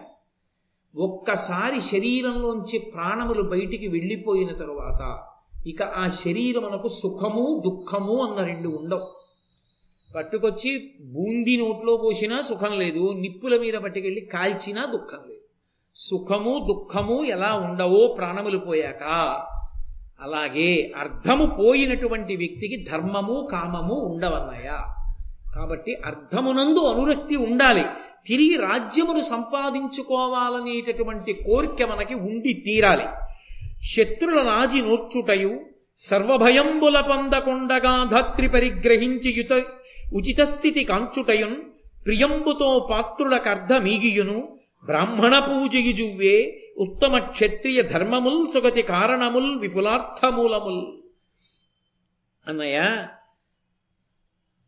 ఒక్కసారి 0.96 1.80
శరీరంలోంచి 1.80 2.78
ప్రాణములు 2.78 3.42
బయటికి 3.42 3.88
వెళ్ళిపోయిన 3.88 4.54
తరువాత 4.54 5.31
ఇక 5.66 5.82
ఆ 5.82 6.08
శరీరమునకు 6.08 6.88
సుఖము 6.88 7.62
దుఃఖము 7.66 8.26
అన్న 8.26 8.46
రెండు 8.46 8.68
ఉండవు. 8.68 9.06
పట్టుకొచ్చి 10.16 10.90
బూందీ 11.00 11.56
నోట్లో 11.56 11.96
పోసినా 11.96 12.40
సుఖం 12.40 12.78
లేదు 12.78 13.12
నిప్పుల 13.12 13.60
మీద 13.60 13.74
పట్టుకెళ్ళి 13.74 14.20
కాల్చినా 14.20 14.84
దుఃఖం 14.84 15.18
లేదు. 15.28 15.40
సుఖము 15.94 16.66
దుఃఖము 16.68 17.24
ఎలా 17.24 17.54
ఉండవో 17.54 18.06
ప్రాణములు 18.06 18.58
పోయాక 18.58 19.02
అలాగే 20.20 20.92
అర్థము 20.96 21.46
పోయినటువంటి 21.46 22.36
వ్యక్తికి 22.36 22.86
ధర్మము 22.90 23.48
కామము 23.52 23.94
ఉండవన్నాయా 23.94 24.84
కాబట్టి 25.54 25.94
అర్థమునందు 25.94 26.78
అనురక్తి 26.78 27.36
ఉండాలి. 27.36 27.84
తిరిగి 28.26 28.56
రాజ్యమును 28.56 29.20
సంపాదించుకోవాలనేటటువంటి 29.20 31.32
కోరిక 31.32 31.82
మనకి 31.82 32.14
ఉండి 32.14 32.52
తీరాలి. 32.52 33.04
శత్రుల 33.82 34.42
రాజి 34.42 34.82
నోర్చుటయు 34.82 35.66
సర్వభయంబుల 35.98 37.00
పొందకుండగా 37.00 38.04
ధాత్రి 38.04 38.48
పరిగ్రహించి 38.48 39.30
యుత 39.30 39.64
ఉచిత 40.14 40.40
స్థితి 40.40 40.84
కాంచుటయున్ 40.84 41.56
ప్రియంబుతో 42.04 42.88
పాత్రులకర్ధమీగియును 42.90 44.58
బ్రాహ్మణ 44.84 45.38
పూజయుజువ్వే 45.38 46.62
ఉత్తమ 46.78 47.18
క్షత్రియ 47.18 47.82
ధర్మముల్ 47.82 48.48
సుగతి 48.48 48.82
కారణముల్ 48.82 49.60
విపులార్థమూలముల్. 49.60 50.86
అన్నయ్య 52.48 53.06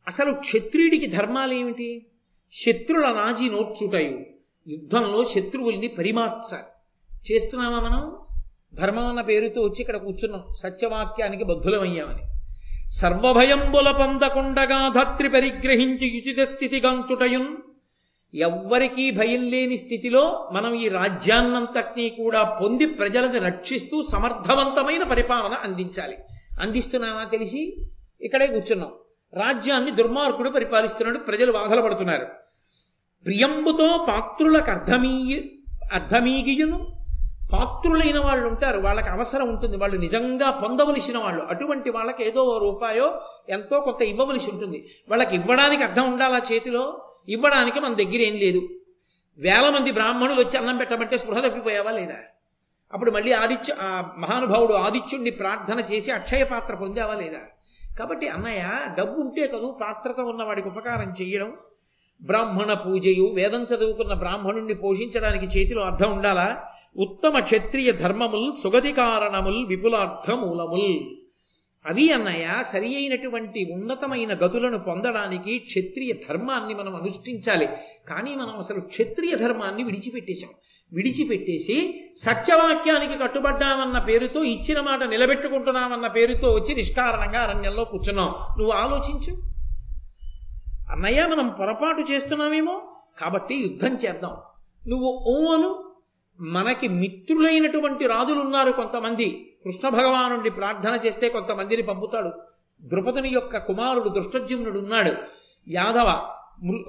అసలు 0.06 0.32
క్షత్రియుడికి 0.32 1.06
ధర్మాలేమిటి? 1.06 2.06
శత్రుల 2.52 3.10
నాజీ 3.10 3.50
నోర్చుటయు 3.50 4.26
యుద్ధంలో 4.68 5.24
శత్రువుల్ని 5.24 5.88
పరిమార్చాలి. 5.88 6.62
చేస్తున్నామా 7.32 7.80
మనం? 7.80 8.23
ధర్మం 8.74 9.06
అన్న 9.06 9.20
పేరుతో 9.20 9.62
వచ్చి 9.62 9.80
ఇక్కడ 9.80 9.96
కూర్చున్నాం. 9.96 10.42
సత్యవాక్యానికి 10.58 11.44
బద్ధులమయ్యామని. 11.44 12.22
సర్వభయంబుల 12.90 13.90
పొందకుండగా 13.90 14.88
ధత్రి 14.88 15.28
పరిగ్రహించి 15.30 16.22
ఉచిత 16.22 16.48
స్థితి 16.48 16.80
గంచుటయున్. 16.80 17.56
ఎవ్వరికీ 18.34 19.10
భయం 19.10 19.50
లేని 19.50 19.76
స్థితిలో 19.76 20.50
మనం 20.52 20.74
ఈ 20.74 20.88
రాజ్యాన్నంతటినీ 20.88 22.08
కూడా 22.08 22.42
పొంది 22.42 22.86
ప్రజలను 22.86 23.40
రక్షిస్తూ 23.40 24.02
సమర్థవంతమైన 24.02 25.02
పరిపాలన 25.02 25.52
అందించాలి. 25.52 26.16
అందిస్తున్నామా 26.60 27.24
తెలిసి? 27.24 27.76
ఇక్కడే 28.20 28.46
కూర్చున్నాం. 28.46 28.92
రాజ్యాన్ని 29.34 29.90
దుర్మార్గుడు 29.90 30.50
పరిపాలిస్తున్నాడు. 30.50 31.18
ప్రజలు 31.18 31.52
బాధలు 31.52 31.82
పడుతున్నారు. 31.82 32.26
ప్రియంబుతో 33.24 34.06
పాత్రులకు 34.08 34.70
అర్థమీయ 34.70 35.40
అర్థమీగియును. 35.92 36.93
పాత్రులైన 37.54 38.18
వాళ్ళు 38.18 38.48
ఉంటారు. 38.48 38.80
వాళ్ళకి 38.80 39.08
అవసరం 39.08 39.48
ఉంటుంది. 39.48 39.76
వాళ్ళు 39.76 39.96
నిజంగా 39.98 40.50
పొందవలసిన 40.50 41.18
వాళ్ళు. 41.18 41.42
అటువంటి 41.42 41.90
వాళ్ళకి 41.90 42.28
ఏదో 42.28 42.58
రూపాయో 42.58 43.20
ఎంతో 43.48 43.80
కొంత 43.80 44.02
ఇవ్వవలసి 44.02 44.50
ఉంటుంది. 44.50 44.88
వాళ్ళకి 45.08 45.36
ఇవ్వడానికి 45.36 45.82
అర్థం 45.82 46.12
ఉండాలా 46.12 46.42
చేతిలో? 46.52 47.10
ఇవ్వడానికి 47.28 47.80
మన 47.80 47.94
దగ్గర 47.94 48.20
ఏం 48.20 48.36
లేదు. 48.36 48.68
వేల 49.38 49.70
మంది 49.70 49.92
బ్రాహ్మణులు 49.92 50.40
వచ్చి 50.40 50.58
అన్నం 50.58 50.76
పెట్టమంటే 50.76 51.18
స్పృహ 51.18 51.46
తప్పిపోయావా 51.46 51.90
లేదా? 51.90 52.14
అప్పుడు 52.92 53.10
మళ్ళీ 53.10 53.32
ఆదిత్య 53.32 53.74
ఆ 53.80 54.04
మహానుభావుడు 54.18 54.74
ఆదిత్యుణ్ణి 54.74 55.30
ప్రార్థన 55.30 55.80
చేసి 55.80 56.10
అక్షయ 56.10 56.44
పాత్ర 56.44 56.74
పొందావా 56.74 57.14
లేదా? 57.14 57.38
కాబట్టి 57.98 58.28
అన్నయ్య 58.28 58.70
డబ్బు 58.98 59.20
ఉంటే 59.20 59.46
కదూ 59.46 59.78
పాత్రత 59.82 60.20
ఉన్నవాడికి 60.20 60.68
ఉపకారం 60.68 61.12
చేయడం 61.22 61.52
బ్రాహ్మణ 62.22 62.72
పూజయు 62.72 63.32
వేదం 63.34 63.64
చదువుకున్న 63.64 64.14
బ్రాహ్మణుణ్ణి 64.14 64.74
పోషించడానికి 64.74 65.58
చేతిలో 65.58 65.82
అర్థం 65.82 66.12
ఉండాలా? 66.12 66.68
ఉత్తమ 66.96 67.38
క్షత్రియ 67.38 67.92
ధర్మముల్ 67.92 68.54
సుగతి 68.54 68.92
కారణముల్ 68.92 69.66
విపులార్థమూలముల్. 69.66 70.98
అవి 71.86 72.12
అన్నయ్య 72.12 72.62
సరి 72.62 72.96
అయినటువంటి 72.96 73.70
ఉన్నతమైన 73.72 74.32
గతులను 74.32 74.78
పొందడానికి 74.78 75.58
క్షత్రియ 75.58 76.12
ధర్మాన్ని 76.28 76.74
మనం 76.74 76.94
అనుష్ఠించాలి. 76.94 77.68
కానీ 78.08 78.34
మనం 78.34 78.58
అసలు 78.58 78.80
క్షత్రియ 78.80 79.36
ధర్మాన్ని 79.36 79.82
విడిచిపెట్టేశాం. 79.82 80.50
విడిచిపెట్టేసి 80.92 82.00
సత్యవాక్యానికి 82.16 83.18
కట్టుబడ్డామన్న 83.18 83.98
పేరుతో 83.98 84.44
ఇచ్చిన 84.44 84.80
మాట 84.80 85.02
నిలబెట్టుకుంటున్నామన్న 85.02 86.06
పేరుతో 86.06 86.50
వచ్చి 86.50 86.74
నిష్కారణంగా 86.74 87.40
అరణ్యంలో 87.40 87.84
కూర్చున్నాం. 87.84 88.26
నువ్వు 88.26 88.70
ఆలోచించు. 88.70 89.42
అన్నయ్య 90.90 91.26
మనం 91.26 91.48
పొరపాటు 91.48 92.12
చేస్తున్నామేమో? 92.12 92.82
కాబట్టి 93.20 93.54
యుద్ధం 93.54 93.94
చేద్దాం. 93.94 94.36
నువ్వు 94.88 95.24
ఓను 95.28 95.83
మనకి 96.40 96.88
మిత్రులైనటువంటి 96.88 98.06
రాజులు 98.06 98.40
ఉన్నారు 98.40 98.72
కొంతమంది. 98.72 99.56
కృష్ణ 99.64 99.88
భగవానుడి 99.88 100.50
ప్రార్థన 100.50 100.98
చేస్తే 101.06 101.28
కొంతమందిని 101.28 101.82
పంపుతాడు. 101.82 102.30
ద్రుపదుని 102.82 103.28
యొక్క 103.28 103.58
కుమారుడు 103.58 104.08
దృష్టజ్యుమ్నుడు 104.08 104.78
ఉన్నాడు. 104.78 105.12
యాదవ 105.68 106.30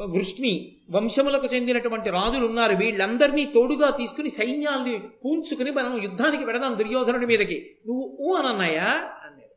వృష్ణి 0.06 0.76
వంశములకు 0.92 1.46
చెందినటువంటి 1.46 2.10
రాజులు 2.10 2.48
ఉన్నారు 2.48 2.76
వీళ్ళందరినీ 2.76 3.46
తోడుగా 3.46 3.90
తీసుకుని 3.90 4.30
సైన్యాల్ని 4.30 5.04
పూంచుకుని 5.26 5.72
మనం 5.72 6.04
యుద్ధానికి 6.04 6.46
పెడదాం 6.46 6.80
దుర్యోధనుడి 6.80 7.26
మీదకి. 7.26 7.76
నువ్వు 7.88 8.18
ఊ 8.22 8.34
అనన్నాయా? 8.34 8.84
అన్నాడు. 8.84 9.56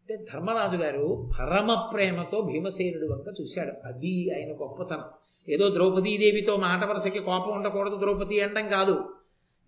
అంటే 0.00 0.16
ధర్మరాజు 0.34 0.76
గారు 0.76 1.30
పరమ 1.40 1.90
ప్రేమతో 1.94 2.40
భీమసేనుడు 2.40 3.06
వంక 3.06 3.40
చూశాడు. 3.40 3.72
అది 3.88 4.30
ఆయన 4.34 4.52
గొప్పతనం. 4.52 5.04
ఏదో 5.48 5.68
ద్రౌపదీదేవితో 5.68 6.56
మాట 6.56 6.84
వరుసకి 6.84 7.18
కోపం 7.18 7.50
ఉండకూడదు 7.50 7.96
ద్రౌపది 7.96 8.40
అనడం 8.40 8.68
కాదు. 8.68 8.96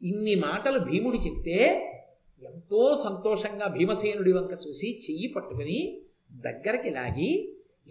ఇన్ని 0.02 0.34
మాటలు 0.34 0.78
భీముడు 0.78 1.16
చెప్తే 1.16 1.56
ఎంతో 2.42 2.94
సంతోషంగా 2.94 3.66
భీమసేనుడి 3.66 4.32
వంక 4.32 4.52
చూసి 4.68 5.00
చెయ్యి 5.10 5.28
పట్టుకుని 5.28 6.02
దగ్గరికి 6.32 6.90
లాగి 6.90 7.30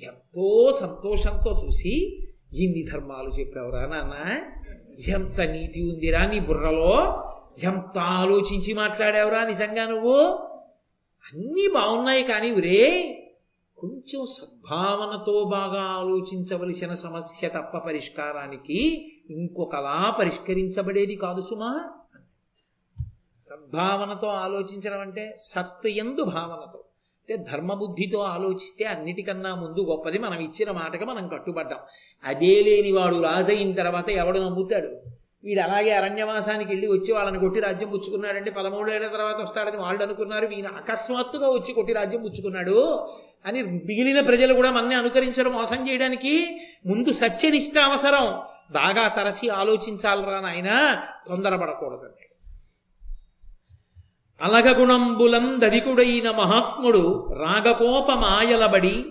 ఎంతో 0.03 0.71
సంతోషంతో 0.71 1.61
చూసి 1.65 1.93
ఇన్ని 2.55 2.83
ధర్మాలు 2.91 3.29
చెప్పావురా 3.29 3.85
నాన్న? 3.85 4.15
ఎంత 5.07 5.41
నీతి 5.41 5.81
ఉందిరా 5.81 6.25
నీ 6.25 6.39
బుర్రలో? 6.39 6.93
ఎంత 7.63 7.97
ఆలోచించి 7.97 8.73
మాట్లాడావురా 8.73 9.45
నిజంగా 9.45 9.85
నువ్వు? 9.85 10.17
అన్నీ 11.25 11.67
బాగున్నాయి 11.73 12.23
కానీ 12.23 12.51
ఒరే 12.51 12.81
కొంచెం 13.81 14.25
సద్భావనతో 14.25 15.43
బాగా 15.43 15.81
ఆలోచించవలసిన 15.81 16.93
సమస్య 16.93 17.47
తప్ప 17.47 17.77
పరిష్కారానికి 17.77 19.11
ఇంకొకలా 19.29 20.15
పరిష్కరించబడేది 20.19 21.15
కాదు 21.15 21.41
సుమా. 21.41 21.91
సద్భావనతో 23.39 24.27
ఆలోచించడం 24.27 24.99
అంటే 24.99 25.33
సత్యందు 25.37 26.23
భావనతో. 26.23 26.83
అంటే 27.19 27.37
ధర్మబుద్ధితో 27.37 28.19
ఆలోచిస్తే 28.19 28.85
అన్నిటికన్నా 28.85 29.55
ముందు 29.55 29.79
గొప్పది 29.79 30.19
మనం 30.19 30.39
ఇచ్చిన 30.39 30.71
మాటగా 30.71 31.05
మనం 31.05 31.27
కట్టుబడ్డాం. 31.27 31.79
అదే 32.23 32.63
లేని 32.63 32.91
వాడు 32.91 33.21
రాజయిన 33.21 33.73
తర్వాత 33.73 34.09
ఎవడు 34.09 34.39
నమ్ముతాడు? 34.39 35.18
వీడు 35.43 35.61
అలాగే 35.61 35.91
అరణ్యవాసానికి 35.91 36.71
వెళ్ళి 36.71 36.87
వచ్చి 36.87 37.13
వాళ్ళని 37.13 37.39
కొట్టి 37.39 37.59
రాజ్యం 37.59 37.89
పుచ్చుకున్నాడంటే 37.89 38.51
పదమూడేళ్ళ 38.51 39.07
తర్వాత 39.07 39.41
వస్తాడని 39.41 39.77
వాళ్ళు 39.77 40.03
అనుకున్నారు. 40.03 40.45
ఈయన 40.45 40.67
అకస్మాత్తుగా 40.67 41.49
వచ్చి 41.49 41.73
కొట్టి 41.73 41.93
రాజ్యం 41.93 42.21
పుచ్చుకున్నాడు. 42.21 43.07
అని 43.45 43.63
మిగిలిన 43.63 44.21
ప్రజలు 44.21 44.53
కూడా 44.53 44.71
మనని 44.71 44.95
అనుకరించడం 44.95 45.51
మోసం 45.51 45.89
చేయడానికి. 45.89 46.61
ముందు 46.85 47.11
సత్యనిష్ట 47.11 47.77
అవసరం. 47.77 48.41
బాగా 48.71 49.07
తరచి 49.07 49.49
ఆలోచించాలరా 49.49 50.39
నాయన? 50.39 51.01
తొందరపడకూడదండి. 51.27 52.25
అలగగుణంబులం 54.41 55.61
దధికుడైన 55.63 56.31
మహాత్ముడు 56.31 57.33
రాగకోపమాయలబడి 57.39 59.05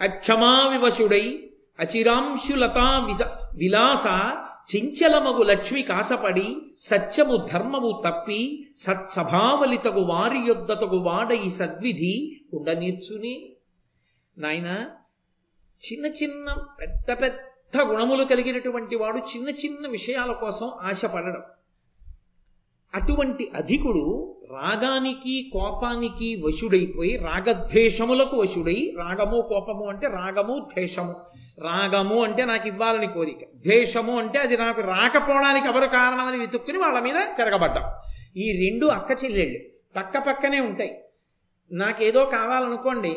అక్షమావివశుడై 0.00 1.50
అచిరాంశులతా 1.80 3.06
విస 3.06 3.22
విలాస 3.54 4.06
చించలమగు 4.76 5.42
లక్ష్మి 5.42 5.82
కాసపడి 5.82 6.56
సత్యము 6.78 7.46
ధర్మము 7.52 8.02
తప్పి 8.06 8.66
సత్సభావలితగు 8.76 10.00
వారి 10.00 10.38
యొద్దతగు 10.38 10.96
వాడై 10.96 11.48
సద్విధి 11.48 12.40
ఉండనీర్చుని. 12.54 13.52
నాయన 14.38 14.90
చిన్న 15.80 16.06
చిన్న 16.06 16.66
పెద్ద 16.80 17.22
పెద్ద 17.22 17.80
గుణములు 17.80 18.24
కలిగినటువంటి 18.24 18.96
వాడు 18.96 19.18
చిన్న 19.18 19.48
చిన్న 19.48 19.88
విషయాల 19.88 20.32
కోసం 20.32 20.72
ఆశపడడం. 20.82 21.42
అటువంటి 22.94 23.48
అధికుడు 23.56 24.34
రాగానికి 24.50 25.50
కోపానికి 25.52 26.42
వశుడైపోయి 26.46 27.16
రాగద్వేషములకు 27.16 28.36
వశుడై 28.36 28.94
రాగము 28.98 29.40
కోపము 29.40 29.88
అంటే 29.88 30.06
రాగము 30.06 30.68
ద్వేషము. 30.74 31.16
రాగము 31.60 32.24
అంటే 32.24 32.44
నాకు 32.44 32.68
ఇవ్వాలని 32.68 33.06
కోరిక. 33.06 33.38
ద్వేషము 33.66 34.18
అంటే 34.18 34.38
అది 34.38 34.56
నాకు 34.56 34.80
రాకపోవడానికి 34.80 35.66
ఎవరు 35.66 35.86
కారణమని 35.86 36.38
వెతుక్కుని 36.38 36.78
వాళ్ళ 36.78 37.00
మీద 37.00 37.14
తిరగబడ్డాం. 37.14 37.84
ఈ 38.36 38.68
రెండు 38.68 38.86
అక్క 38.86 39.24
చెల్లెళ్ళు 39.24 39.58
పక్క 39.96 40.18
పక్కనే 40.18 40.60
ఉంటాయి. 40.60 41.00
నాకేదో 41.72 42.24
కావాలనుకోండి 42.24 43.16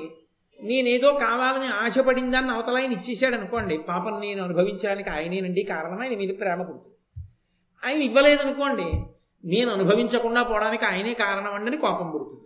నేనేదో 0.62 1.14
కావాలని 1.14 1.68
ఆశపడిందాన్ని 1.68 2.52
అవతలాయన 2.52 2.92
ఇచ్చేసాడు 2.92 3.36
అనుకోండి 3.36 3.78
పాపం 3.78 4.20
నేను 4.20 4.44
అనుభవించడానికి 4.44 5.10
ఆయనేనండి 5.10 5.64
కారణం 5.64 6.02
ఆయన 6.02 6.18
మీద 6.18 6.30
ప్రేమ 6.40 6.62
పుడుతుంది. 6.64 7.28
ఆయన 7.86 8.02
ఇవ్వలేదనుకోండి 8.04 8.92
నేను 9.46 9.72
అనుభవించకుండా 9.72 10.44
పోవడానికి 10.44 10.86
ఆయనే 10.86 11.14
కారణం 11.14 11.54
అండి 11.54 11.78
కోపం 11.78 12.12
పుడుతుంది. 12.12 12.44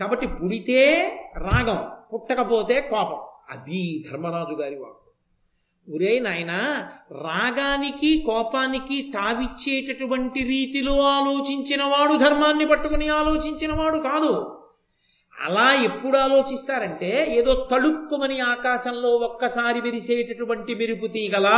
కాబట్టి 0.00 0.26
పుడితే 0.26 1.10
రాగం 1.36 1.90
పుట్టకపోతే 2.14 2.80
కోపం. 2.80 3.18
అది 3.50 4.04
ధర్మరాజు 4.10 4.54
గారి 4.54 4.76
వాడు 4.76 5.04
ఒరే 5.94 6.18
నాయన 6.18 6.52
రాగానికి 7.12 8.22
కోపానికి 8.26 9.12
తావిచ్చేటటువంటి 9.14 10.44
రీతిలో 10.44 11.00
ఆలోచించిన 11.00 11.84
వాడు 11.84 12.16
ధర్మాన్ని 12.16 12.66
పట్టుకుని 12.66 13.08
ఆలోచించిన 13.08 13.72
వాడు 13.72 13.98
కాదు. 13.98 14.63
అలా 15.38 15.72
ఎప్పుడు 15.84 16.16
ఆలోచిస్తారంటే 16.16 17.34
ఏదో 17.38 17.68
తళుక్కుమని 17.70 18.40
ఆకాశంలో 18.40 19.10
ఒక్కసారి 19.10 19.80
విరిసేటటువంటి 19.80 20.74
మెరుపు 20.74 21.06
తీగల 21.06 21.48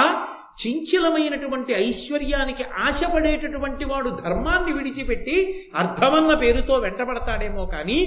చించలమైనటువంటి 0.61 1.73
ఐశ్వర్యానికి 1.73 2.65
ఆశపడేటటువంటి 2.87 3.85
వాడు 3.85 4.11
ధర్మాన్ని 4.11 4.73
విడిచిపెట్టి 4.73 5.37
అర్థమన్న 5.77 6.35
పేరుతో 6.35 6.75
వెంటబడతాడేమో 6.79 7.67
కానీ 7.67 7.99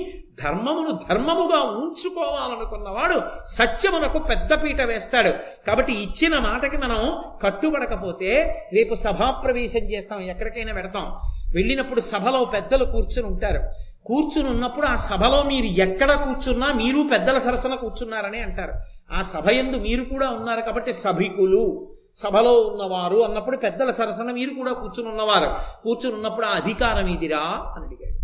ధర్మమును 0.44 1.00
ధర్మముగా 1.10 1.60
ఉంచుకోవాలనుకున్నవాడు 1.82 3.18
సత్యమునకు 3.46 4.20
పెద్దపీట 4.20 4.82
వేస్తాడు. 4.82 5.32
కాబట్టి 5.68 5.94
ఇచ్చిన 5.94 6.40
మాటకి 6.40 6.78
మనం 6.78 7.02
కట్టుబడకపోతే 7.44 8.32
రేపు 8.74 8.94
సభాప్రవేశం 8.96 9.80
చేస్తాం 9.80 10.22
ఎక్కడికైనా 10.22 10.74
పెడతాం 10.74 11.08
వెళ్ళినప్పుడు 11.56 12.00
సభలో 12.00 12.46
పెద్దలు 12.46 12.86
కూర్చుని 12.86 13.28
ఉంటారు. 13.28 13.62
కూర్చుని 14.06 14.50
ఉన్నప్పుడు 14.50 14.86
ఆ 14.86 14.96
సభలో 14.96 15.44
మీరు 15.44 15.66
ఎక్కడ 15.66 16.12
కూర్చున్నా 16.12 16.74
మీరు 16.74 17.08
పెద్దల 17.12 17.38
సరసన 17.38 17.76
కూర్చున్నారని 17.76 18.40
అంటారు. 18.42 18.74
ఆ 19.12 19.22
సభ 19.22 19.50
ఎందు 19.50 19.78
మీరు 19.78 20.04
కూడా 20.04 20.30
ఉన్నారు 20.30 20.62
కాబట్టి 20.62 20.94
సభికులు 20.94 21.92
సభలో 22.16 22.62
ఉన్నవారు 22.62 23.16
అన్నప్పుడు 23.16 23.58
పెద్దల 23.58 23.92
సరసన 23.92 24.32
మీరు 24.32 24.54
కూడా 24.54 24.74
కూర్చుని 24.74 25.10
ఉన్నవారు 25.10 25.50
కూర్చుని 25.84 26.16
ఉన్నప్పుడు 26.16 26.46
ఆ 26.46 26.50
అధికారం 26.50 27.08
ఇదిరా 27.08 27.44
అని 27.76 27.86
అడిగాడు. 27.86 28.18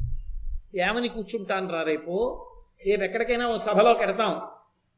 ఏమని 0.90 1.10
కూర్చుంటాను 1.10 1.70
రా 1.74 1.82
రేపు? 1.82 2.14
రేపు 2.86 3.04
ఎక్కడికైనా 3.04 3.48
ఓ 3.48 3.58
సభలో 3.58 3.94
కడతాం 3.94 4.42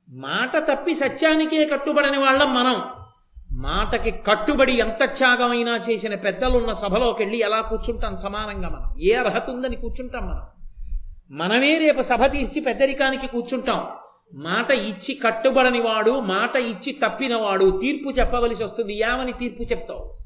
మాట 0.09 0.57
తప్పి 0.57 0.93
సత్యానికే 0.93 1.65
కట్టుబడని 1.65 2.17
వాళ్ళం 2.17 2.53
మనం. 2.53 2.77
మాటకి 3.51 4.11
కట్టుబడి 4.11 4.73
ఎంత 4.73 5.03
త్యాగమైనా 5.03 5.77
చేసిన 5.77 6.15
పెద్దలున్న 6.15 6.71
సభలోకి 6.71 7.23
వెళ్ళి 7.23 7.37
ఎలా 7.39 7.61
కూర్చుంటాం 7.61 8.15
సమానంగా 8.15 8.69
మనం? 8.69 8.95
ఏ 9.01 9.13
అర్హత 9.13 9.49
ఉందని 9.49 9.75
కూర్చుంటాం 9.75 10.25
మనం? 10.27 10.45
మనమే 11.31 11.77
రేపు 11.77 12.01
సభ 12.01 12.25
తీర్చి 12.25 12.61
పెద్దరికానికి 12.61 13.27
కూర్చుంటాం. 13.27 13.87
మాట 14.33 14.71
ఇచ్చి 14.71 15.15
కట్టుబడని 15.15 15.81
వాడు 15.81 16.19
మాట 16.19 16.55
ఇచ్చి 16.55 16.93
తప్పినవాడు 16.93 17.79
తీర్పు 17.81 18.09
చెప్పవలసి 18.09 18.63
వస్తుంది. 18.63 18.99
యావని 18.99 19.33
తీర్పు 19.33 19.63
చెప్తావు? 19.63 20.17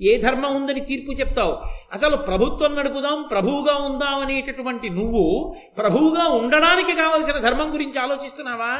ఏ 0.00 0.18
ధర్మం 0.18 0.56
ఉందని 0.56 0.80
తీర్పు 0.80 1.12
చెప్తావు? 1.12 1.58
అసలు 1.92 2.16
ప్రభుత్వం 2.16 2.76
నడుపుదాం 2.76 3.28
ప్రభువుగా 3.30 3.74
ఉందాం 3.74 4.20
అనేటటువంటి 4.20 4.90
నువ్వు 4.90 5.54
ప్రభువుగా 5.78 6.24
ఉండడానికి 6.24 6.92
కావలసిన 6.92 7.38
ధర్మం 7.38 7.74
గురించి 7.74 7.98
ఆలోచిస్తున్నావా? 7.98 8.78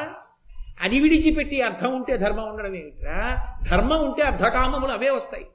అది 0.80 1.00
విడిచిపెట్టి 1.00 1.62
అర్థం 1.62 1.94
ఉంటే 1.94 2.16
ధర్మం 2.16 2.48
ఉండడం 2.48 2.74
ఏమిట్రా? 2.74 3.46
ధర్మం 3.70 4.04
ఉంటే 4.04 4.22
అర్ధకామములు 4.22 4.92
అవే 4.92 5.10
వస్తాయి. 5.10 5.46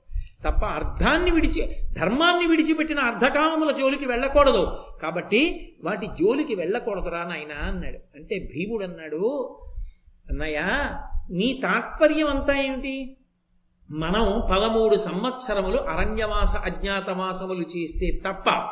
తప్ప 0.43 0.65
అర్థాన్ని 0.65 1.31
విడిచి 1.31 1.75
ధర్మాన్ని 1.93 2.47
విడిచిపెట్టిన 2.47 2.99
అర్ధకామముల 2.99 3.71
జోలికి 3.71 4.05
వెళ్ళకూడదు. 4.05 4.77
కాబట్టి 5.01 5.73
వాటి 5.83 6.07
జోలికి 6.07 6.55
వెళ్ళకూడదురా 6.55 7.23
నాయన 7.23 7.51
అన్నాడు. 7.51 7.97
అంటే 8.15 8.39
భీముడు 8.39 8.83
అన్నాడు 8.83 9.57
అన్నయ్య 10.29 10.59
నీ 11.31 11.59
తాత్పర్యం 11.63 12.27
అంతా 12.27 12.61
ఏమిటి? 12.61 13.17
మనం 13.91 14.41
పదమూడు 14.51 14.95
సంవత్సరములు 14.95 15.77
అరణ్యవాస 15.77 16.55
అజ్ఞాతవాసములు 16.55 17.61
చేస్తే 17.61 18.21
తప్ప 18.29 18.69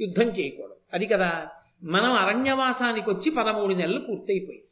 యుద్ధం 0.00 0.24
చేయకూడదు. 0.24 0.76
అది 0.94 1.06
కదా 1.06 1.46
మనం 1.82 2.12
అరణ్యవాసానికి 2.12 3.10
వచ్చి 3.10 3.30
పదమూడు 3.30 3.74
నెలలు 3.74 3.98
పూర్తయిపోయింది. 3.98 4.68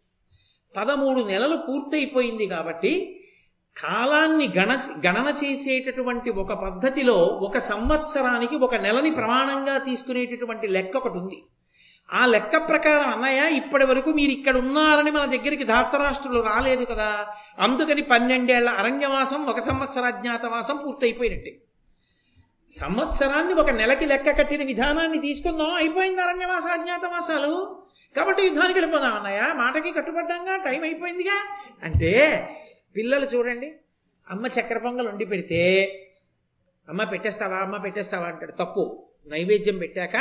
పదమూడు 0.76 1.20
నెలలు 1.20 1.56
పూర్తయిపోయింది 1.56 2.46
కాబట్టి 2.46 3.21
కాలాన్ని 3.76 4.52
గణ 4.58 4.82
గణన 5.06 5.34
చేసేటటువంటి 5.44 6.30
ఒక 6.30 6.52
పద్ధతిలో 6.52 7.14
ఒక 7.14 7.58
సంవత్సరానికి 7.58 8.56
ఒక 8.56 8.74
నెలని 8.74 9.10
ప్రమాణంగా 9.10 9.78
తీసుకునేటటువంటి 9.78 10.68
లెక్క 10.68 10.96
ఒకటి 10.96 11.14
ఉంది. 11.14 11.42
ఆ 12.12 12.26
లెక్క 12.26 12.68
ప్రకారం 12.68 13.10
అన్నయ్య 13.10 13.56
ఇప్పటి 13.56 13.84
వరకు 13.84 14.10
మీరు 14.10 14.30
ఇక్కడ 14.30 14.56
ఉన్నారని 14.56 15.10
మన 15.10 15.24
దగ్గరికి 15.24 15.64
ధాతరాష్ట్రులు 15.64 16.40
రాలేదు 16.40 16.84
కదా. 16.84 17.26
అందుకని 17.58 18.02
పన్నెండేళ్ళ 18.02 18.68
అరణ్యవాసం 18.68 19.46
ఒక 19.46 19.58
సంవత్సర 19.58 20.02
అజ్ఞాతవాసం 20.02 20.76
పూర్తయిపోయినట్టే. 20.76 21.56
సంవత్సరాన్ని 22.70 23.54
ఒక 23.54 23.70
నెలకి 23.70 24.06
లెక్క 24.06 24.38
కట్టిన 24.38 24.64
విధానాన్ని 24.64 25.18
తీసుకుందాం. 25.18 25.74
అయిపోయింది 25.74 26.22
అరణ్యవాస 26.22 26.66
అజ్ఞాతవాసాలు. 26.66 27.81
కాబట్టి 28.16 28.42
యుద్ధానికి 28.42 28.78
వెళ్ళిపోదాం 28.78 29.14
అన్నయ్య. 29.14 29.40
మాటకి 29.56 29.92
కట్టుబడ్డంగా 29.92 30.56
టైం 30.56 30.82
అయిపోయిందిగా. 30.82 31.56
అంటే 31.82 32.42
పిల్లలు 32.96 33.24
చూడండి 33.24 33.72
అమ్మ 34.30 34.46
చక్కెర 34.46 34.78
పొంగల్ 34.78 35.08
వండి 35.08 35.24
పెడితే 35.24 35.60
అమ్మ 36.88 37.04
పెట్టేస్తావా 37.04 37.56
అమ్మ 37.56 37.76
పెట్టేస్తావా 37.76 38.26
అంటాడు. 38.26 38.52
తప్పు. 38.52 39.08
నైవేద్యం 39.26 39.78
పెట్టాక 39.78 40.12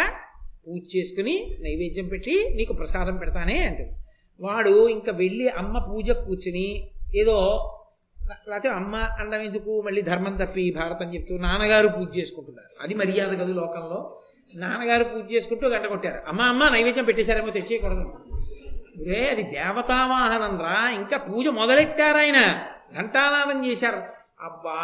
పూజ 0.68 0.96
చేసుకుని 0.98 1.58
నైవేద్యం 1.60 2.08
పెట్టి 2.08 2.54
నీకు 2.56 2.74
ప్రసాదం 2.74 3.18
పెడతానే 3.18 3.58
అంటాడు. 3.58 4.02
వాడు 4.44 4.88
ఇంకా 4.88 5.12
వెళ్ళి 5.12 5.50
అమ్మ 5.50 5.80
పూజ 5.80 6.12
కూర్చుని 6.12 6.92
ఏదో 7.16 7.68
లేకపోతే 8.48 8.70
అమ్మ 8.70 8.96
అండం 8.96 9.42
ఎందుకు 9.42 9.82
మళ్ళీ 9.82 10.02
ధర్మం 10.02 10.36
తప్పి 10.36 10.74
భారతం 10.78 11.16
చెప్తూ 11.16 11.38
నాన్నగారు 11.38 11.88
పూజ 11.88 12.18
చేసుకుంటున్నారు. 12.18 12.84
అది 12.84 12.94
మర్యాద 12.94 13.28
కదు 13.28 13.52
లోకంలో. 13.52 14.22
నాన్నగారు 14.56 15.04
పూజ 15.04 15.34
చేసుకుంటూ 15.34 15.68
గంట 15.68 15.86
కొట్టారు. 15.86 16.22
అమ్మ 16.28 16.42
అమ్మ 16.42 16.68
నైవేద్యం 16.68 17.04
పెట్టేశారేమో 17.04 17.50
తెచ్చేయకూడదు. 17.50 18.20
రే 19.08 19.28
అది 19.32 19.44
దేవతావాహనం 19.44 20.60
రా. 20.60 20.90
ఇంకా 20.90 21.18
పూజ 21.18 21.48
మొదలెట్టారు 21.48 22.18
ఆయన. 22.18 22.66
ఘంటానాదం 23.00 23.66
చేశారు. 23.66 24.04
అబ్బా 24.42 24.80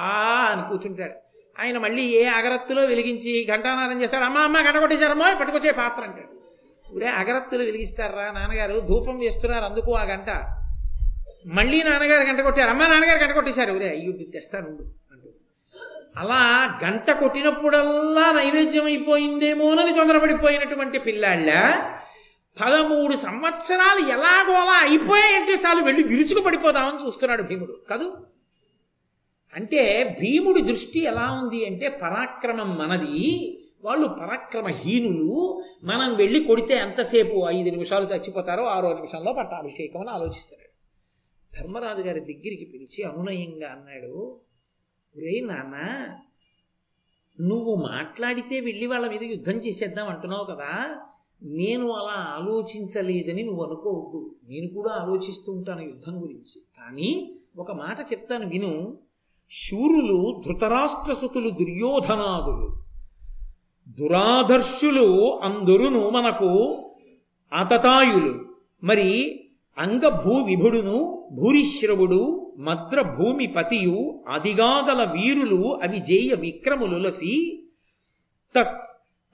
అని 0.52 0.70
కూర్చుంటాడు. 0.70 1.14
ఆయన 1.60 1.78
మళ్ళీ 1.78 2.04
ఏ 2.04 2.26
అగరత్తులో 2.26 2.86
వెలిగించి 2.86 3.48
ఘంటానాదం 3.56 4.02
చేస్తాడు? 4.02 4.24
అమ్మ 4.24 4.38
అమ్మ 4.38 4.58
గంట 4.58 4.78
కొట్టేశారమ్మో 4.78 5.26
పట్టుకొచ్చే 5.40 5.72
పాత్ర 5.72 6.04
అంటాడు 6.04 6.38
ఊరే 6.96 7.08
అగరత్తులు 7.08 7.64
వెలిగిస్తారా 7.64 8.32
నాన్నగారు? 8.32 8.80
ధూపం 8.80 9.20
వేస్తున్నారు 9.20 9.66
అందుకు 9.66 9.94
ఆ 9.94 10.04
గంట. 10.04 10.30
మళ్ళీ 11.46 11.84
నాన్నగారు 11.84 12.28
గంట 12.28 12.42
కొట్టారు. 12.42 12.70
అమ్మ 12.70 12.88
నాన్నగారు 12.88 13.24
గంట 13.24 13.32
కొట్టేశారు. 13.32 13.74
ఊరే 13.74 13.90
అయ్యుడ్డు 13.90 14.24
తెస్తాను 14.24 14.68
అలా 16.18 16.80
గంట 16.84 17.12
కొట్టినప్పుడల్లా 17.12 18.32
నైవేద్యం 18.32 18.86
అయిపోయిందేమోనని 18.86 19.94
తొందరపడిపోయినటువంటి 19.94 21.00
పిల్లాళ్ళ 21.00 21.54
పదమూడు 22.62 23.16
సంవత్సరాలు 23.16 24.08
ఎలాగో 24.08 24.54
అలా 24.54 24.72
అయిపోయాయంటే 24.72 25.54
చాలు 25.54 25.84
వెళ్ళి 25.84 26.04
విరుచుకు 26.04 26.42
పడిపోదామని 26.42 27.08
చూస్తున్నాడు 27.08 27.42
భీముడు. 27.42 27.72
కాదు? 27.90 28.18
అంటే 29.56 30.04
భీముడి 30.22 30.62
దృష్టి 30.62 31.04
ఎలా 31.04 31.32
ఉంది 31.32 31.66
అంటే 31.66 31.90
పరాక్రమం 31.90 32.78
మనది 32.78 33.58
వాళ్ళు 33.84 34.08
పరాక్రమహీనులు 34.08 35.64
మనం 35.84 36.16
వెళ్ళి 36.16 36.44
కొడితే 36.44 36.74
ఎంతసేపు? 36.74 37.46
ఐదు 37.50 37.70
నిమిషాలు 37.70 38.06
చచ్చిపోతారో 38.06 38.66
ఆరో 38.66 38.94
నిమిషంలో 38.94 39.34
పట్టాభిషేకం 39.34 40.00
అని 40.00 40.10
ఆలోచిస్తున్నాడు. 40.10 40.68
ధర్మరాజు 41.56 42.02
గారి 42.02 42.20
దగ్గరికి 42.20 42.70
పిలిచి 42.74 43.04
అనునయంగా 43.04 43.72
అన్నాడు. 43.72 44.40
రే 45.18 45.40
నాన్న 45.40 46.08
నువ్వు 47.48 47.76
మాట్లాడితే 47.76 48.60
వెళ్ళి 48.60 48.88
వాళ్ళ 48.88 49.10
మీద 49.10 49.24
యుద్ధం 49.24 49.54
చేసేద్దాం 49.54 50.08
అంటున్నావు 50.08 50.44
కదా. 50.46 50.98
నేను 51.44 51.92
అలా 51.92 52.12
ఆలోచించలేదని 52.12 53.44
నువ్వు 53.44 53.64
అనుకోవద్దు. 53.64 54.36
నేను 54.50 54.68
కూడా 54.68 54.92
ఆలోచిస్తూ 54.92 55.54
ఉంటాను 55.54 55.82
యుద్ధం 55.82 56.24
గురించి. 56.24 56.62
కానీ 56.78 57.36
ఒక 57.58 57.72
మాట 57.72 58.00
చెప్తాను 58.00 58.50
విను. 58.50 58.98
శూరులు 59.50 60.42
ధృతరాష్ట్రసుతులు 60.46 61.50
దుర్యోధనాదులు 61.50 62.74
దురాదర్శులు 63.90 65.40
అందరును 65.40 66.10
మనకు 66.10 66.78
ఆతతాయులు. 67.54 68.46
మరి 68.84 69.40
అంగభూ 69.78 70.32
విభుడును 70.32 71.30
భూరిశ్రవుడు 71.32 72.47
మద్ర 72.58 73.02
భూమి 73.02 73.48
పతియు 73.48 74.24
అదిగాగల 74.28 75.04
వీరులు 75.04 75.80
అవి 75.84 76.00
జేయ 76.00 76.34
విక్రములులసి 76.34 77.64
తత్ 78.56 78.82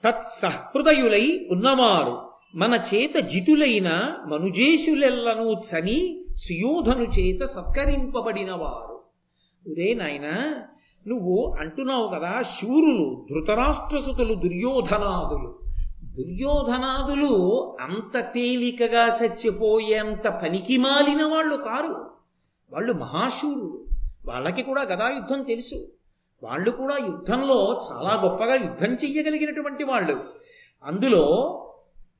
తత్సహృదయులై 0.04 1.48
ఉన్నవారు. 1.50 2.22
మన 2.54 2.80
చేత 2.94 3.18
జితులైన 3.18 4.16
మనుజేషులెల్లను 4.26 5.60
చని 5.60 6.24
సుయోధను 6.36 7.02
చేత 7.02 7.44
సత్కరింపబడినవారు. 7.44 9.00
ఉదే 9.70 9.94
నాయన 9.94 10.54
నువ్వు 11.06 11.56
అంటున్నావు 11.60 12.08
కదా 12.08 12.42
శూరులు 12.42 13.26
ధృతరాష్ట్రసుతులు 13.30 14.34
దుర్యోధనాదులు. 14.34 15.58
దుర్యోధనాదులు 16.04 17.32
అంత 17.80 18.20
తేలికగా 18.20 19.16
చచ్చిపోయేంత 19.22 20.28
పనికి 20.28 20.76
మాలిన 20.76 21.24
వాళ్ళు 21.26 21.56
కారు. 21.56 22.03
వాళ్ళు 22.74 22.92
మహాశూరులు. 22.92 23.84
వాళ్ళకి 24.26 24.62
కూడా 24.62 24.82
గదాయుద్ధం 24.82 25.42
తెలుసు. 25.42 25.74
వాళ్ళు 26.42 26.70
కూడా 26.70 26.96
యుద్ధంలో 26.96 27.80
చాలా 27.90 28.22
గొప్పగా 28.22 28.54
యుద్ధం 28.54 28.94
చెయ్యగలిగినటువంటి 28.94 29.84
వాళ్ళు. 29.84 30.24
అందులో 30.84 31.50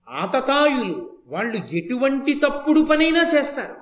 ఆతతాయులు 0.09 1.19
వాళ్ళు 1.27 1.77
ఎటువంటి 1.77 2.35
తప్పుడు 2.35 2.81
పనైనా 2.81 3.27
చేస్తారు. 3.35 3.75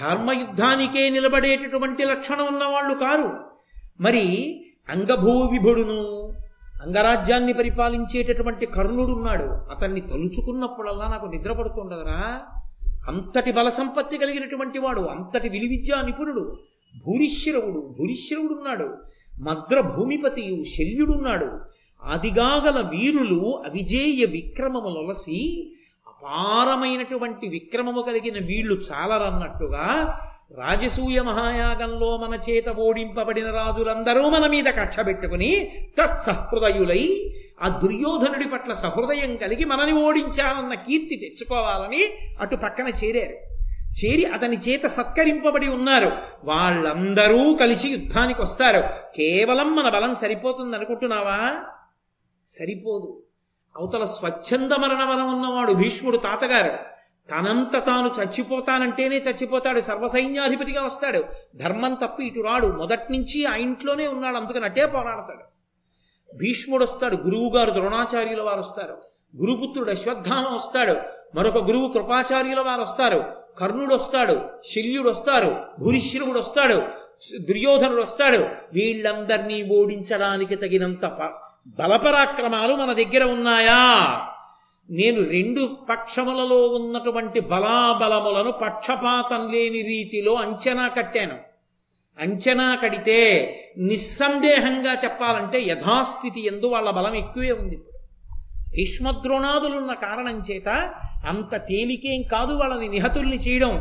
ధర్మయుద్ధానికే 0.00 1.10
నిలబడేటటువంటి 1.10 2.04
లక్షణం 2.04 2.46
ఉన్నవాళ్ళు 2.46 2.94
కారు. 2.94 3.44
మరి 4.00 4.56
అంగభూ 4.88 5.30
విభుడును 5.30 6.00
అంగరాజ్యాన్ని 6.82 7.52
పరిపాలించేటటువంటి 7.52 8.66
కర్ణుడున్నాడు. 8.66 9.44
అతన్ని 9.44 10.00
తలుచుకున్నప్పుడల్లా 10.00 11.08
నాకు 11.08 11.26
నిద్రపడుతుండదురా 11.26 12.40
అంతటి 13.08 13.52
బల 13.52 13.68
సంపత్తి 13.68 14.18
కలిగినటువంటి 14.18 14.78
వాడు 14.78 15.00
అంతటి 15.00 15.48
విలువిద్యా 15.48 16.02
నిపుణుడు 16.02 16.58
భూరిశ్రవుడు 17.06 17.94
భూరిశ్రవుడున్నాడు 17.98 18.88
మద్ర 19.40 19.80
భూమిపతియు 19.80 20.64
శల్యుడున్నాడు. 20.64 21.48
ఆదిగాగల 22.02 22.80
వీరులు 22.80 23.62
అవిజేయ 23.66 24.24
విక్రమములొలసి 24.24 25.70
అపారమైనటువంటి 26.06 27.48
విక్రమము 27.48 28.02
కలిగిన 28.02 28.44
వీళ్ళు 28.44 28.74
చాలరన్నట్టుగా 28.74 30.18
రాజసూయ 30.58 31.20
మహాయాగంలో 31.20 32.16
మన 32.16 32.38
చేత 32.50 32.68
ఓడింపబడిన 32.68 33.50
రాజులందరూ 33.50 34.28
మన 34.28 34.46
మీద 34.46 34.64
కక్ష 34.64 35.00
పెట్టుకుని 35.00 35.70
తత్సహృదయులై 35.98 37.34
ఆ 37.62 37.68
దుర్యోధనుడి 37.68 38.48
పట్ల 38.48 38.72
సహృదయం 38.72 39.36
కలిగి 39.36 39.64
మనని 39.64 39.92
ఓడించాలన్న 39.92 40.74
కీర్తి 40.74 41.16
తెచ్చుకోవాలని 41.16 42.08
అటు 42.40 42.56
పక్కన 42.56 42.88
చేరారు. 43.04 43.36
చేరి 44.04 44.24
అతని 44.24 44.56
చేత 44.56 44.86
సత్కరింపబడి 44.86 45.68
ఉన్నారు. 45.68 46.12
వాళ్ళందరూ 46.44 47.54
కలిసి 47.54 47.88
యుద్ధానికి 47.88 48.42
వస్తారు. 48.42 48.80
కేవలం 49.16 49.76
మన 49.76 49.88
బలం 49.88 50.14
సరిపోతుంది 50.14 50.76
అనుకుంటున్నావా 50.76 51.62
సరిపోదు. 52.46 53.22
అవతల 53.76 54.04
స్వచ్ఛంద 54.04 54.72
మరణ 54.72 55.04
బలం 55.14 55.42
ఉన్నవాడు 55.42 55.72
భీష్ముడు 55.72 56.16
తాతగారు. 56.16 56.91
తనంత 57.30 57.86
తాను 57.86 58.22
చచ్చిపోతానంటేనే 58.22 59.16
చచ్చిపోతాడు. 59.16 59.80
సర్వసైన్యాధిపతిగా 59.80 60.82
వస్తాడు. 60.82 61.24
ధర్మం 61.56 61.94
తప్పి 61.94 62.24
ఇటు 62.24 62.40
రాడు. 62.40 62.66
మొదటి 62.66 63.12
నుంచి 63.12 63.44
ఆ 63.44 63.54
ఇంట్లోనే 63.54 64.06
ఉన్నాడు. 64.06 64.36
అందుకని 64.36 64.64
అట్టే 64.64 64.86
పోరాడతాడు. 64.86 65.44
భీష్ముడు 66.36 66.84
వస్తాడు. 66.84 67.16
గురువు 67.16 67.50
గారు 67.56 67.70
ద్రోణాచార్యుల 67.70 68.42
వారు 68.42 68.58
వస్తారు. 68.58 68.98
గురుపుత్రుడు 69.36 69.90
అశ్వత్థామ 69.90 70.54
వస్తాడు. 70.54 70.96
మరొక 71.34 71.58
గురువు 71.58 71.88
కృపాచార్యుల 71.88 72.60
వారు 72.60 72.80
వస్తారు. 72.80 73.24
కర్ణుడు 73.58 73.94
వస్తాడు. 73.94 74.40
శల్యుడు 74.64 75.10
వస్తారు. 75.10 75.64
భూరిశ్రవుడు 75.80 76.38
వస్తాడు. 76.38 76.82
దుర్యోధనుడు 77.40 78.02
వస్తాడు. 78.02 78.38
వీళ్ళందరినీ 78.72 79.68
ఓడించడానికి 79.72 80.54
తగినంత 80.54 81.06
బలపరాక్రమాలు 81.66 82.74
మన 82.74 82.92
దగ్గర 82.92 83.24
ఉన్నాయా? 83.24 84.06
నేను 84.92 85.20
రెండు 85.28 85.76
పక్షములలో 85.90 86.68
ఉన్నటువంటి 86.68 87.40
బలాబలములను 87.40 88.52
పక్షపాతం 88.52 89.52
లేని 89.52 89.82
రీతిలో 89.82 90.32
అంచనా 90.34 90.88
కట్టాను. 90.88 91.36
అంచనా 92.18 92.74
కడితే 92.74 93.18
నిస్సందేహంగా 93.78 94.92
చెప్పాలంటే 95.04 95.60
యథాస్థితి 95.62 96.46
ఎందు 96.46 96.66
వాళ్ళ 96.66 96.90
బలం 96.90 97.14
ఎక్కువే 97.14 97.52
ఉంది 97.52 97.78
భీష్మద్రోణాదులున్న 98.70 99.92
కారణం 99.94 100.36
చేత 100.50 100.68
అంత 101.26 101.56
తేలికేం 101.56 102.22
కాదు 102.22 102.54
వాళ్ళని 102.54 102.88
నిహతుల్ని 102.88 103.36
చేయడం. 103.36 103.72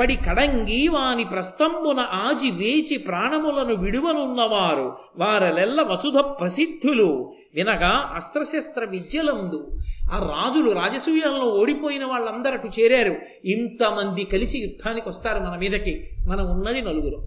పడి 0.00 0.16
కడంగి 0.16 0.88
వాని 0.88 1.24
ప్రస్తంబున 1.24 2.00
ఆజి 2.00 2.50
వేచి 2.50 2.98
ప్రాణములను 2.98 3.76
విడువనున్నవారు. 3.76 4.96
వారలెల్ల 5.16 5.82
వసుధ 5.82 6.18
ప్రసిద్ధులు. 6.18 7.32
వినగా 7.54 8.12
అస్త్రశస్త్ర 8.14 8.84
విద్యలందు 8.84 9.78
ఆ 10.12 10.18
రాజులు 10.18 10.70
రాజసూయంలో 10.70 11.44
ఓడిపోయిన 11.44 12.04
వాళ్ళందరూ 12.04 12.68
చేరారు. 12.80 13.16
ఇంతమంది 13.44 14.24
కలిసి 14.24 14.58
యుద్ధానికి 14.58 15.08
వస్తారు 15.08 15.38
మన 15.38 15.56
మీదకి. 15.56 16.08
మనం 16.28 16.50
ఉన్నది 16.50 16.82
నలుగురు. 16.82 17.26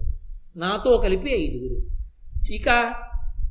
నాతో 0.56 0.96
కలిపి 0.96 1.30
ఐదుగురు. 1.30 1.86
ఇక 2.52 2.94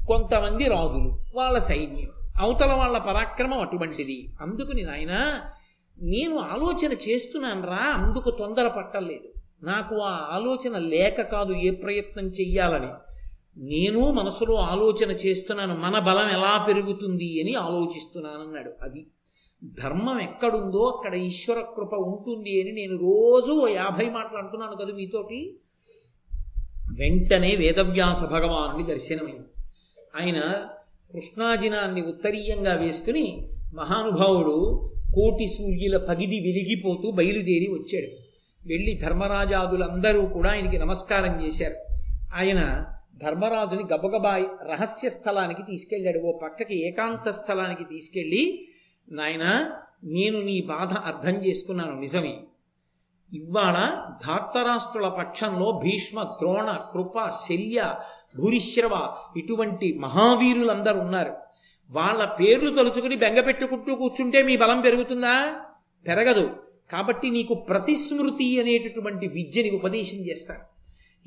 కొంతమంది 0.08 0.70
రాజులు 0.70 1.20
వాళ్ళ 1.36 1.58
సైన్యం. 1.58 2.10
అవతల 2.42 2.74
వాళ్ళ 2.74 2.98
పరాక్రమం 2.98 3.60
అటువంటిది. 3.60 4.34
అందుకుని 4.42 4.82
నాయన 4.82 5.40
నేను 6.02 6.40
ఆలోచన 6.40 6.92
చేస్తున్నాను 6.94 7.68
రా 7.68 7.94
అందుకు 7.98 8.30
తొందర 8.30 8.68
పట్టలేదు. 8.68 9.42
నాకు 9.66 9.96
ఆ 9.96 10.36
ఆలోచన 10.36 10.78
లేక 10.78 11.22
కాదు 11.22 11.54
ఏ 11.54 11.72
ప్రయత్నం 11.72 12.28
చెయ్యాలని. 12.28 12.88
నేను 13.58 14.12
మనసులో 14.12 14.56
ఆలోచన 14.56 15.12
చేస్తున్నాను 15.12 15.78
మన 15.78 16.00
బలం 16.00 16.30
ఎలా 16.30 16.66
పెరుగుతుంది 16.68 17.42
అని 17.42 17.56
ఆలోచిస్తున్నానన్నాడు. 17.56 18.72
అది 18.82 19.08
ధర్మం 19.64 20.20
ఎక్కడుందో 20.22 20.86
అక్కడ 20.86 21.16
ఈశ్వర 21.16 21.60
కృప 21.60 21.94
ఉంటుంది 21.94 22.62
అని 22.62 22.72
నేను 22.72 22.96
రోజు 22.98 23.52
ఓ 23.52 23.68
యాభై 23.68 24.10
మాటలు 24.10 24.38
అంటున్నాను 24.38 24.76
కదా 24.76 24.94
మీతోటి. 24.94 25.58
వెంటనే 27.00 27.56
వేదవ్యాస 27.56 28.24
భగవానుని 28.24 28.84
దర్శనమైంది. 28.84 29.48
ఆయన 30.22 30.40
కృష్ణాజినాన్ని 31.14 32.02
ఉత్తరీయంగా 32.02 32.74
వేసుకుని 32.74 33.50
మహానుభావుడు 33.76 34.90
కోటి 35.16 35.48
సూర్యుల 35.48 35.98
పగిది 35.98 36.40
వెలిగిపోతూ 36.40 37.12
బయలుదేరి 37.12 37.68
వచ్చాడు. 37.72 38.24
వెళ్ళి 38.68 38.94
ధర్మరాజాదులందరూ 38.94 40.26
కూడా 40.26 40.52
ఆయనకి 40.52 40.78
నమస్కారం 40.78 41.46
చేశారు. 41.46 41.76
ఆయన 42.36 42.86
ధర్మరాజుని 43.24 43.84
గబగబా 43.94 44.38
రహస్య 44.72 45.10
స్థలానికి 45.10 45.62
తీసుకెళ్ళాడు. 45.64 46.20
ఓ 46.20 46.38
పక్కకి 46.38 46.88
ఏకాంత 46.88 47.30
స్థలానికి 47.30 47.84
తీసుకెళ్ళి 47.84 48.68
నాయన 49.12 49.72
నేను 50.04 50.42
నీ 50.42 50.62
బాధ 50.62 50.94
అర్థం 50.94 51.46
చేసుకున్నాను 51.46 52.00
నిజమే. 52.00 52.38
ఇవాళ 53.34 53.74
ధార్తరాష్ట్రుల 54.28 55.08
పక్షంలో 55.08 55.82
భీష్మ 55.84 56.24
ద్రోణ 56.24 56.78
కృప 56.94 57.30
శల్య 57.30 57.94
భూరిశ్రవ 58.38 59.16
ఇటువంటి 59.38 59.94
మహావీరులందరూ 59.94 61.00
ఉన్నారు. 61.00 61.34
వాళ్ళ 61.90 62.26
పేర్లు 62.26 62.70
తలుచుకుని 62.70 63.16
బెంగపెట్టుకుంటూ 63.16 63.96
కూర్చుంటే 63.96 64.44
మీ 64.44 64.58
బలం 64.58 64.82
పెరుగుతుందా? 64.82 65.56
పెరగదు. 66.08 66.56
కాబట్టి 66.92 67.30
నీకు 67.30 67.54
ప్రతిస్మృతి 67.54 68.62
అనేటటువంటి 68.62 69.28
విద్యని 69.28 69.70
ఉపదేశం 69.70 70.18
చేస్తాను. 70.18 70.60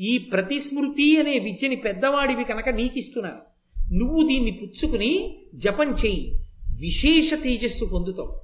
ఈ 0.01 0.19
ప్రతిస్మృతి 0.19 1.21
అనే 1.21 1.38
విద్యని 1.38 1.77
పెద్దవాడివి 1.77 2.45
కనుక 2.45 2.69
నీకిస్తున్నాను. 2.69 3.38
నువ్వు 3.95 4.27
దీన్ని 4.27 4.51
పుచ్చుకుని 4.51 5.37
జపం 5.55 5.92
చెయ్యి 5.92 6.33
విశేష 6.81 7.35
తేజస్సు 7.35 7.85
పొందుతావు. 7.85 8.40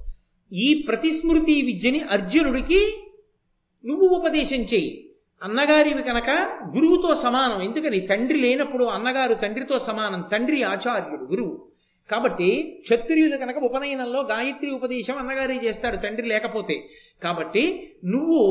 ఈ 0.53 0.85
ప్రతిస్మృతి 0.87 1.61
విద్యని 1.61 1.99
అర్జునుడికి 1.99 2.93
నువ్వు 3.85 4.07
ఉపదేశం 4.07 4.57
చెయ్యి 4.57 5.09
అన్నగారివి 5.43 6.03
కనుక 6.03 6.29
గురువుతో 6.77 7.15
సమానం. 7.15 7.61
ఎందుకని? 7.61 7.99
తండ్రి 7.99 8.39
లేనప్పుడు 8.39 8.85
అన్నగారు 8.85 9.33
తండ్రితో 9.33 9.79
సమానం. 9.79 10.23
తండ్రి 10.31 10.63
ఆచార్యుడు 10.63 11.23
గురువు. 11.23 11.72
కాబట్టి 12.11 12.77
క్షత్రియులు 12.81 13.37
కనుక 13.37 13.57
ఉపనయనంలో 13.57 14.21
గాయత్రి 14.21 14.71
ఉపదేశం 14.71 15.17
అన్నగారే 15.17 15.53
చేస్తాడు 15.53 15.95
తండ్రి 15.95 16.27
లేకపోతే. 16.27 16.83
కాబట్టి 17.23 17.89
నువ్వు 18.05 18.41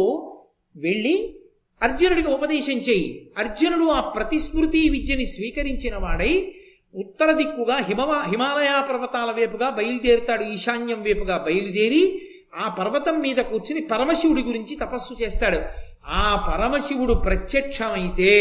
వెళ్ళి 0.77 1.39
అర్జునుడికి 1.83 2.29
ఉపదేశం 2.29 2.73
చేయి 2.73 3.31
అర్జునుడు 3.39 3.85
ఆ 3.85 4.01
ప్రతిస్మృతి 4.01 4.89
విద్యని 4.89 5.27
స్వీకరించిన 5.27 5.97
వాడై 5.97 6.55
ఉత్తర 6.95 7.33
దిక్కుగా 7.33 7.77
హిమవా 7.77 8.23
హిమాలయ 8.23 8.83
పర్వతాల 8.91 9.31
వైపుగా 9.31 9.71
బయలుదేరుతాడు 9.71 10.43
ఈశాన్యం 10.43 11.03
వైపుగా 11.03 11.39
బయలుదేరి 11.39 12.23
ఆ 12.55 12.69
పర్వతం 12.69 13.21
మీద 13.21 13.37
కూర్చుని 13.37 13.81
పరమశివుడి 13.81 14.43
గురించి 14.43 14.77
తపస్సు 14.77 15.23
చేస్తాడు. 15.23 15.59
ఆ 16.07 16.51
పరమశివుడు 16.53 17.15
ప్రత్యక్షమైతే 17.15 18.33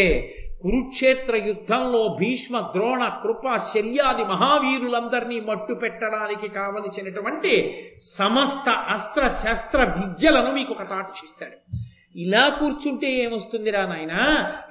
కురుక్షేత్ర 0.64 1.36
యుద్ధంలో 1.36 2.18
భీష్మ 2.20 2.60
ద్రోణ 2.60 3.04
కృప 3.24 3.58
శల్యాది 3.58 4.24
మహావీరులందరినీ 4.24 5.40
మట్టు 5.40 5.74
పెట్టడానికి 5.74 6.48
కావలసినటువంటి 6.48 7.84
సమస్త 8.00 8.70
అస్త్ర 8.70 9.28
శస్త్ర 9.28 9.84
విద్యలను 9.84 10.54
మీకు 10.54 10.74
కటాక్షిస్తాడు. 10.74 11.78
ఇలా 12.16 12.50
కూర్చుంటే 12.50 13.12
ఏమొస్తుందిరా 13.12 13.86
నాయన? 13.86 14.14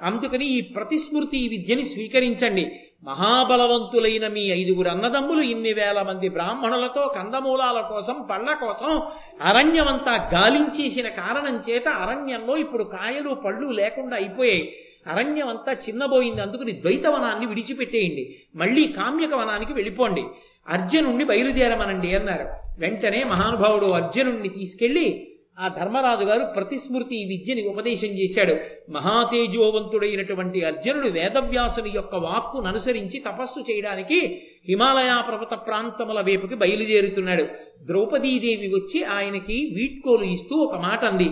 అందుకని 0.03 0.45
ఈ 0.45 0.61
ప్రతిస్మృతి 0.61 1.47
విద్యని 1.47 1.83
స్వీకరించండి. 1.83 2.71
మహాబలవంతులైన 3.03 4.27
మీ 4.27 4.41
ఐదుగురు 4.41 4.89
అన్నదమ్ములు 4.89 5.41
ఇన్ని 5.41 5.73
వేల 5.73 6.01
మంది 6.01 6.29
బ్రాహ్మణులతో 6.29 7.13
కందమూలాల 7.15 7.81
కోసం 7.81 8.15
పళ్ళ 8.31 8.53
కోసం 8.53 9.01
అరణ్యమంతా 9.41 10.29
గాలించేసిన 10.33 11.09
కారణం 11.09 11.63
చేత 11.69 11.87
అరణ్యంలో 11.87 12.57
ఇప్పుడు 12.57 12.83
కాయలు 12.83 13.33
పళ్ళు 13.33 13.71
లేకుండా 13.71 14.15
అయిపోయాయి. 14.15 14.77
అరణ్యం 15.07 15.47
అంతా 15.47 15.71
చిన్నబోయింది 15.73 16.41
అందుకని 16.41 16.71
ద్వైతవనాన్ని 16.71 17.45
విడిచిపెట్టేయండి. 17.45 18.35
మళ్ళీ 18.55 18.87
కామ్యక 18.87 19.33
వనానికి 19.33 19.73
వెళ్ళిపోండి. 19.73 20.23
అర్జునుణ్ణి 20.67 21.25
బయలుదేరమనండి 21.25 22.15
అన్నారు. 22.15 22.49
వెంటనే 22.79 23.23
మహానుభావుడు 23.23 23.85
అర్జునుణ్ణి 23.85 24.47
తీసుకెళ్ళి 24.47 25.27
ఆ 25.59 25.67
ధర్మరాజు 25.67 26.25
గారు 26.25 26.45
ప్రతిస్మృతి 26.45 27.25
విద్యని 27.27 27.67
ఉపదేశం 27.67 28.07
చేశాడు. 28.07 28.55
మహాతేజోవంతుడైనటువంటి 28.91 30.65
అర్జునుడు 30.65 31.07
వేదవ్యాసుని 31.07 31.91
యొక్క 31.95 32.15
వాక్కును 32.15 32.67
అనుసరించి 32.67 33.19
తపస్సు 33.19 33.59
చేయడానికి 33.59 34.41
హిమాలయ 34.67 35.23
పర్వత 35.27 35.67
ప్రాంతముల 35.67 36.21
వైపుకి 36.21 36.55
బయలుదేరుతున్నాడు. 36.55 37.47
ద్రౌపదీదేవి 37.81 38.67
వచ్చి 38.67 39.03
ఆయనకి 39.03 39.71
వీడ్కోలు 39.75 40.23
ఇస్తూ 40.23 40.55
ఒక 40.55 40.75
మాట 40.75 41.05
అంది 41.05 41.29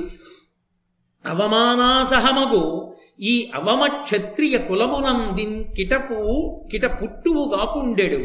అవమానాసహమగు 1.28 2.89
ఈ 3.22 3.52
అవమ 3.56 3.88
క్షత్రియ 4.02 4.58
కులమునందిన్ 4.58 5.64
కిటపు 5.64 6.62
కిట 6.72 6.86
పుట్టువు 6.86 7.56
గాకుండెడు. 7.56 8.18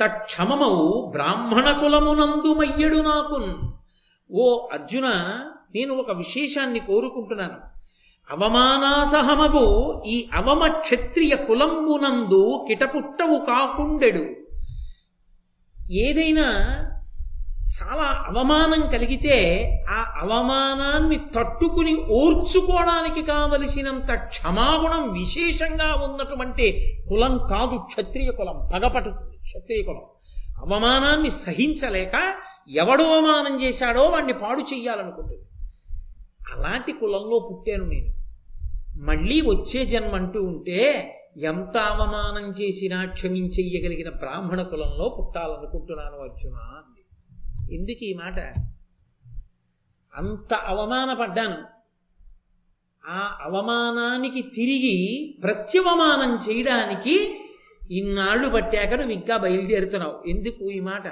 తక్షమమవు 0.00 1.08
బ్రాహ్మణ 1.10 1.72
కులమునందు 1.80 2.54
మయ్యడు 2.54 2.96
నాకున్. 2.96 3.54
ఓ 4.32 4.68
అర్జున 4.72 5.06
నేను 5.74 5.94
ఒక 5.94 6.10
విశేషాన్ని 6.10 6.78
కోరుకుంటున్నాను. 6.78 7.56
అవమానాసహమగు 8.30 10.02
ఈ 10.06 10.28
అవమ 10.34 10.66
క్షత్రియ 10.66 11.36
కులంబునందు 11.36 12.64
కిటపుట్టవు 12.68 13.38
కాకుండెడు. 13.38 14.24
ఏదైనా 15.90 16.48
చాలా 17.62 18.24
అవమానం 18.26 18.90
కలిగితే 18.90 19.36
ఆ 19.88 20.18
అవమానాన్ని 20.20 21.16
తట్టుకుని 21.16 21.94
ఓర్చుకోవడానికి 21.94 23.22
కావలసినంత 23.22 24.14
క్షమాగుణం 24.14 25.12
విశేషంగా 25.12 25.94
ఉన్నటువంటి 25.94 26.96
కులం 27.08 27.38
కాదు 27.38 27.76
క్షత్రియ 27.76 28.30
కులం 28.30 28.70
పగపట్టుతుంది 28.74 29.36
క్షత్రియ 29.36 29.82
కులం. 29.82 30.02
అవమానాన్ని 30.58 31.30
సహించలేక 31.30 32.34
ఎవడు 32.70 33.02
అవమానం 33.02 33.62
చేశాడో 33.62 34.02
వాడిని 34.02 34.32
పాడు 34.32 34.60
చెయ్యాలనుకుంటుంది. 34.60 35.42
అలాంటి 36.56 36.92
కులంలో 36.92 37.38
పుట్టాను 37.50 37.84
నేను. 37.84 38.14
మళ్ళీ 38.96 39.40
వచ్చే 39.40 39.86
జన్మ 39.86 40.14
అంటూ 40.14 40.42
ఉంటే 40.42 40.78
ఎంత 41.42 41.76
అవమానం 41.76 42.50
చేసినా 42.50 43.04
క్షమించెయ్యగలిగిన 43.04 44.10
బ్రాహ్మణ 44.10 44.62
కులంలో 44.62 45.16
పుట్టాలనుకుంటున్నాను 45.18 46.16
అర్జున. 46.16 46.56
ఎందుకు 47.70 48.04
ఈ 48.04 48.14
మాట? 48.14 48.38
అంత 50.14 50.54
అవమానపడ్డాను. 50.54 51.56
ఆ 53.06 53.38
అవమానానికి 53.42 54.42
తిరిగి 54.42 55.34
ప్రత్యవమానం 55.42 56.36
చేయడానికి 56.36 57.44
ఇన్నాళ్ళు 57.90 58.48
పట్టాక 58.48 58.94
నువ్వు 58.94 59.12
ఇంకా 59.12 59.36
బయలుదేరుతున్నావు. 59.36 60.28
ఎందుకు 60.28 60.70
ఈ 60.70 60.80
మాట? 60.80 61.08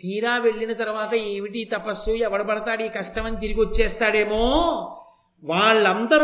తీరా 0.00 0.38
వెళ్ళిన 0.38 0.72
తర్వాత 0.72 1.14
ఏమిటి 1.14 1.64
తపస్సు? 1.64 2.10
ఎవడబడతాడు 2.10 2.82
ఈ 2.82 2.88
కష్టమని 2.88 3.40
తిరిగి 3.40 3.60
వచ్చేస్తాడేమో? 3.60 4.44
వాళ్ళందరూ 5.44 6.22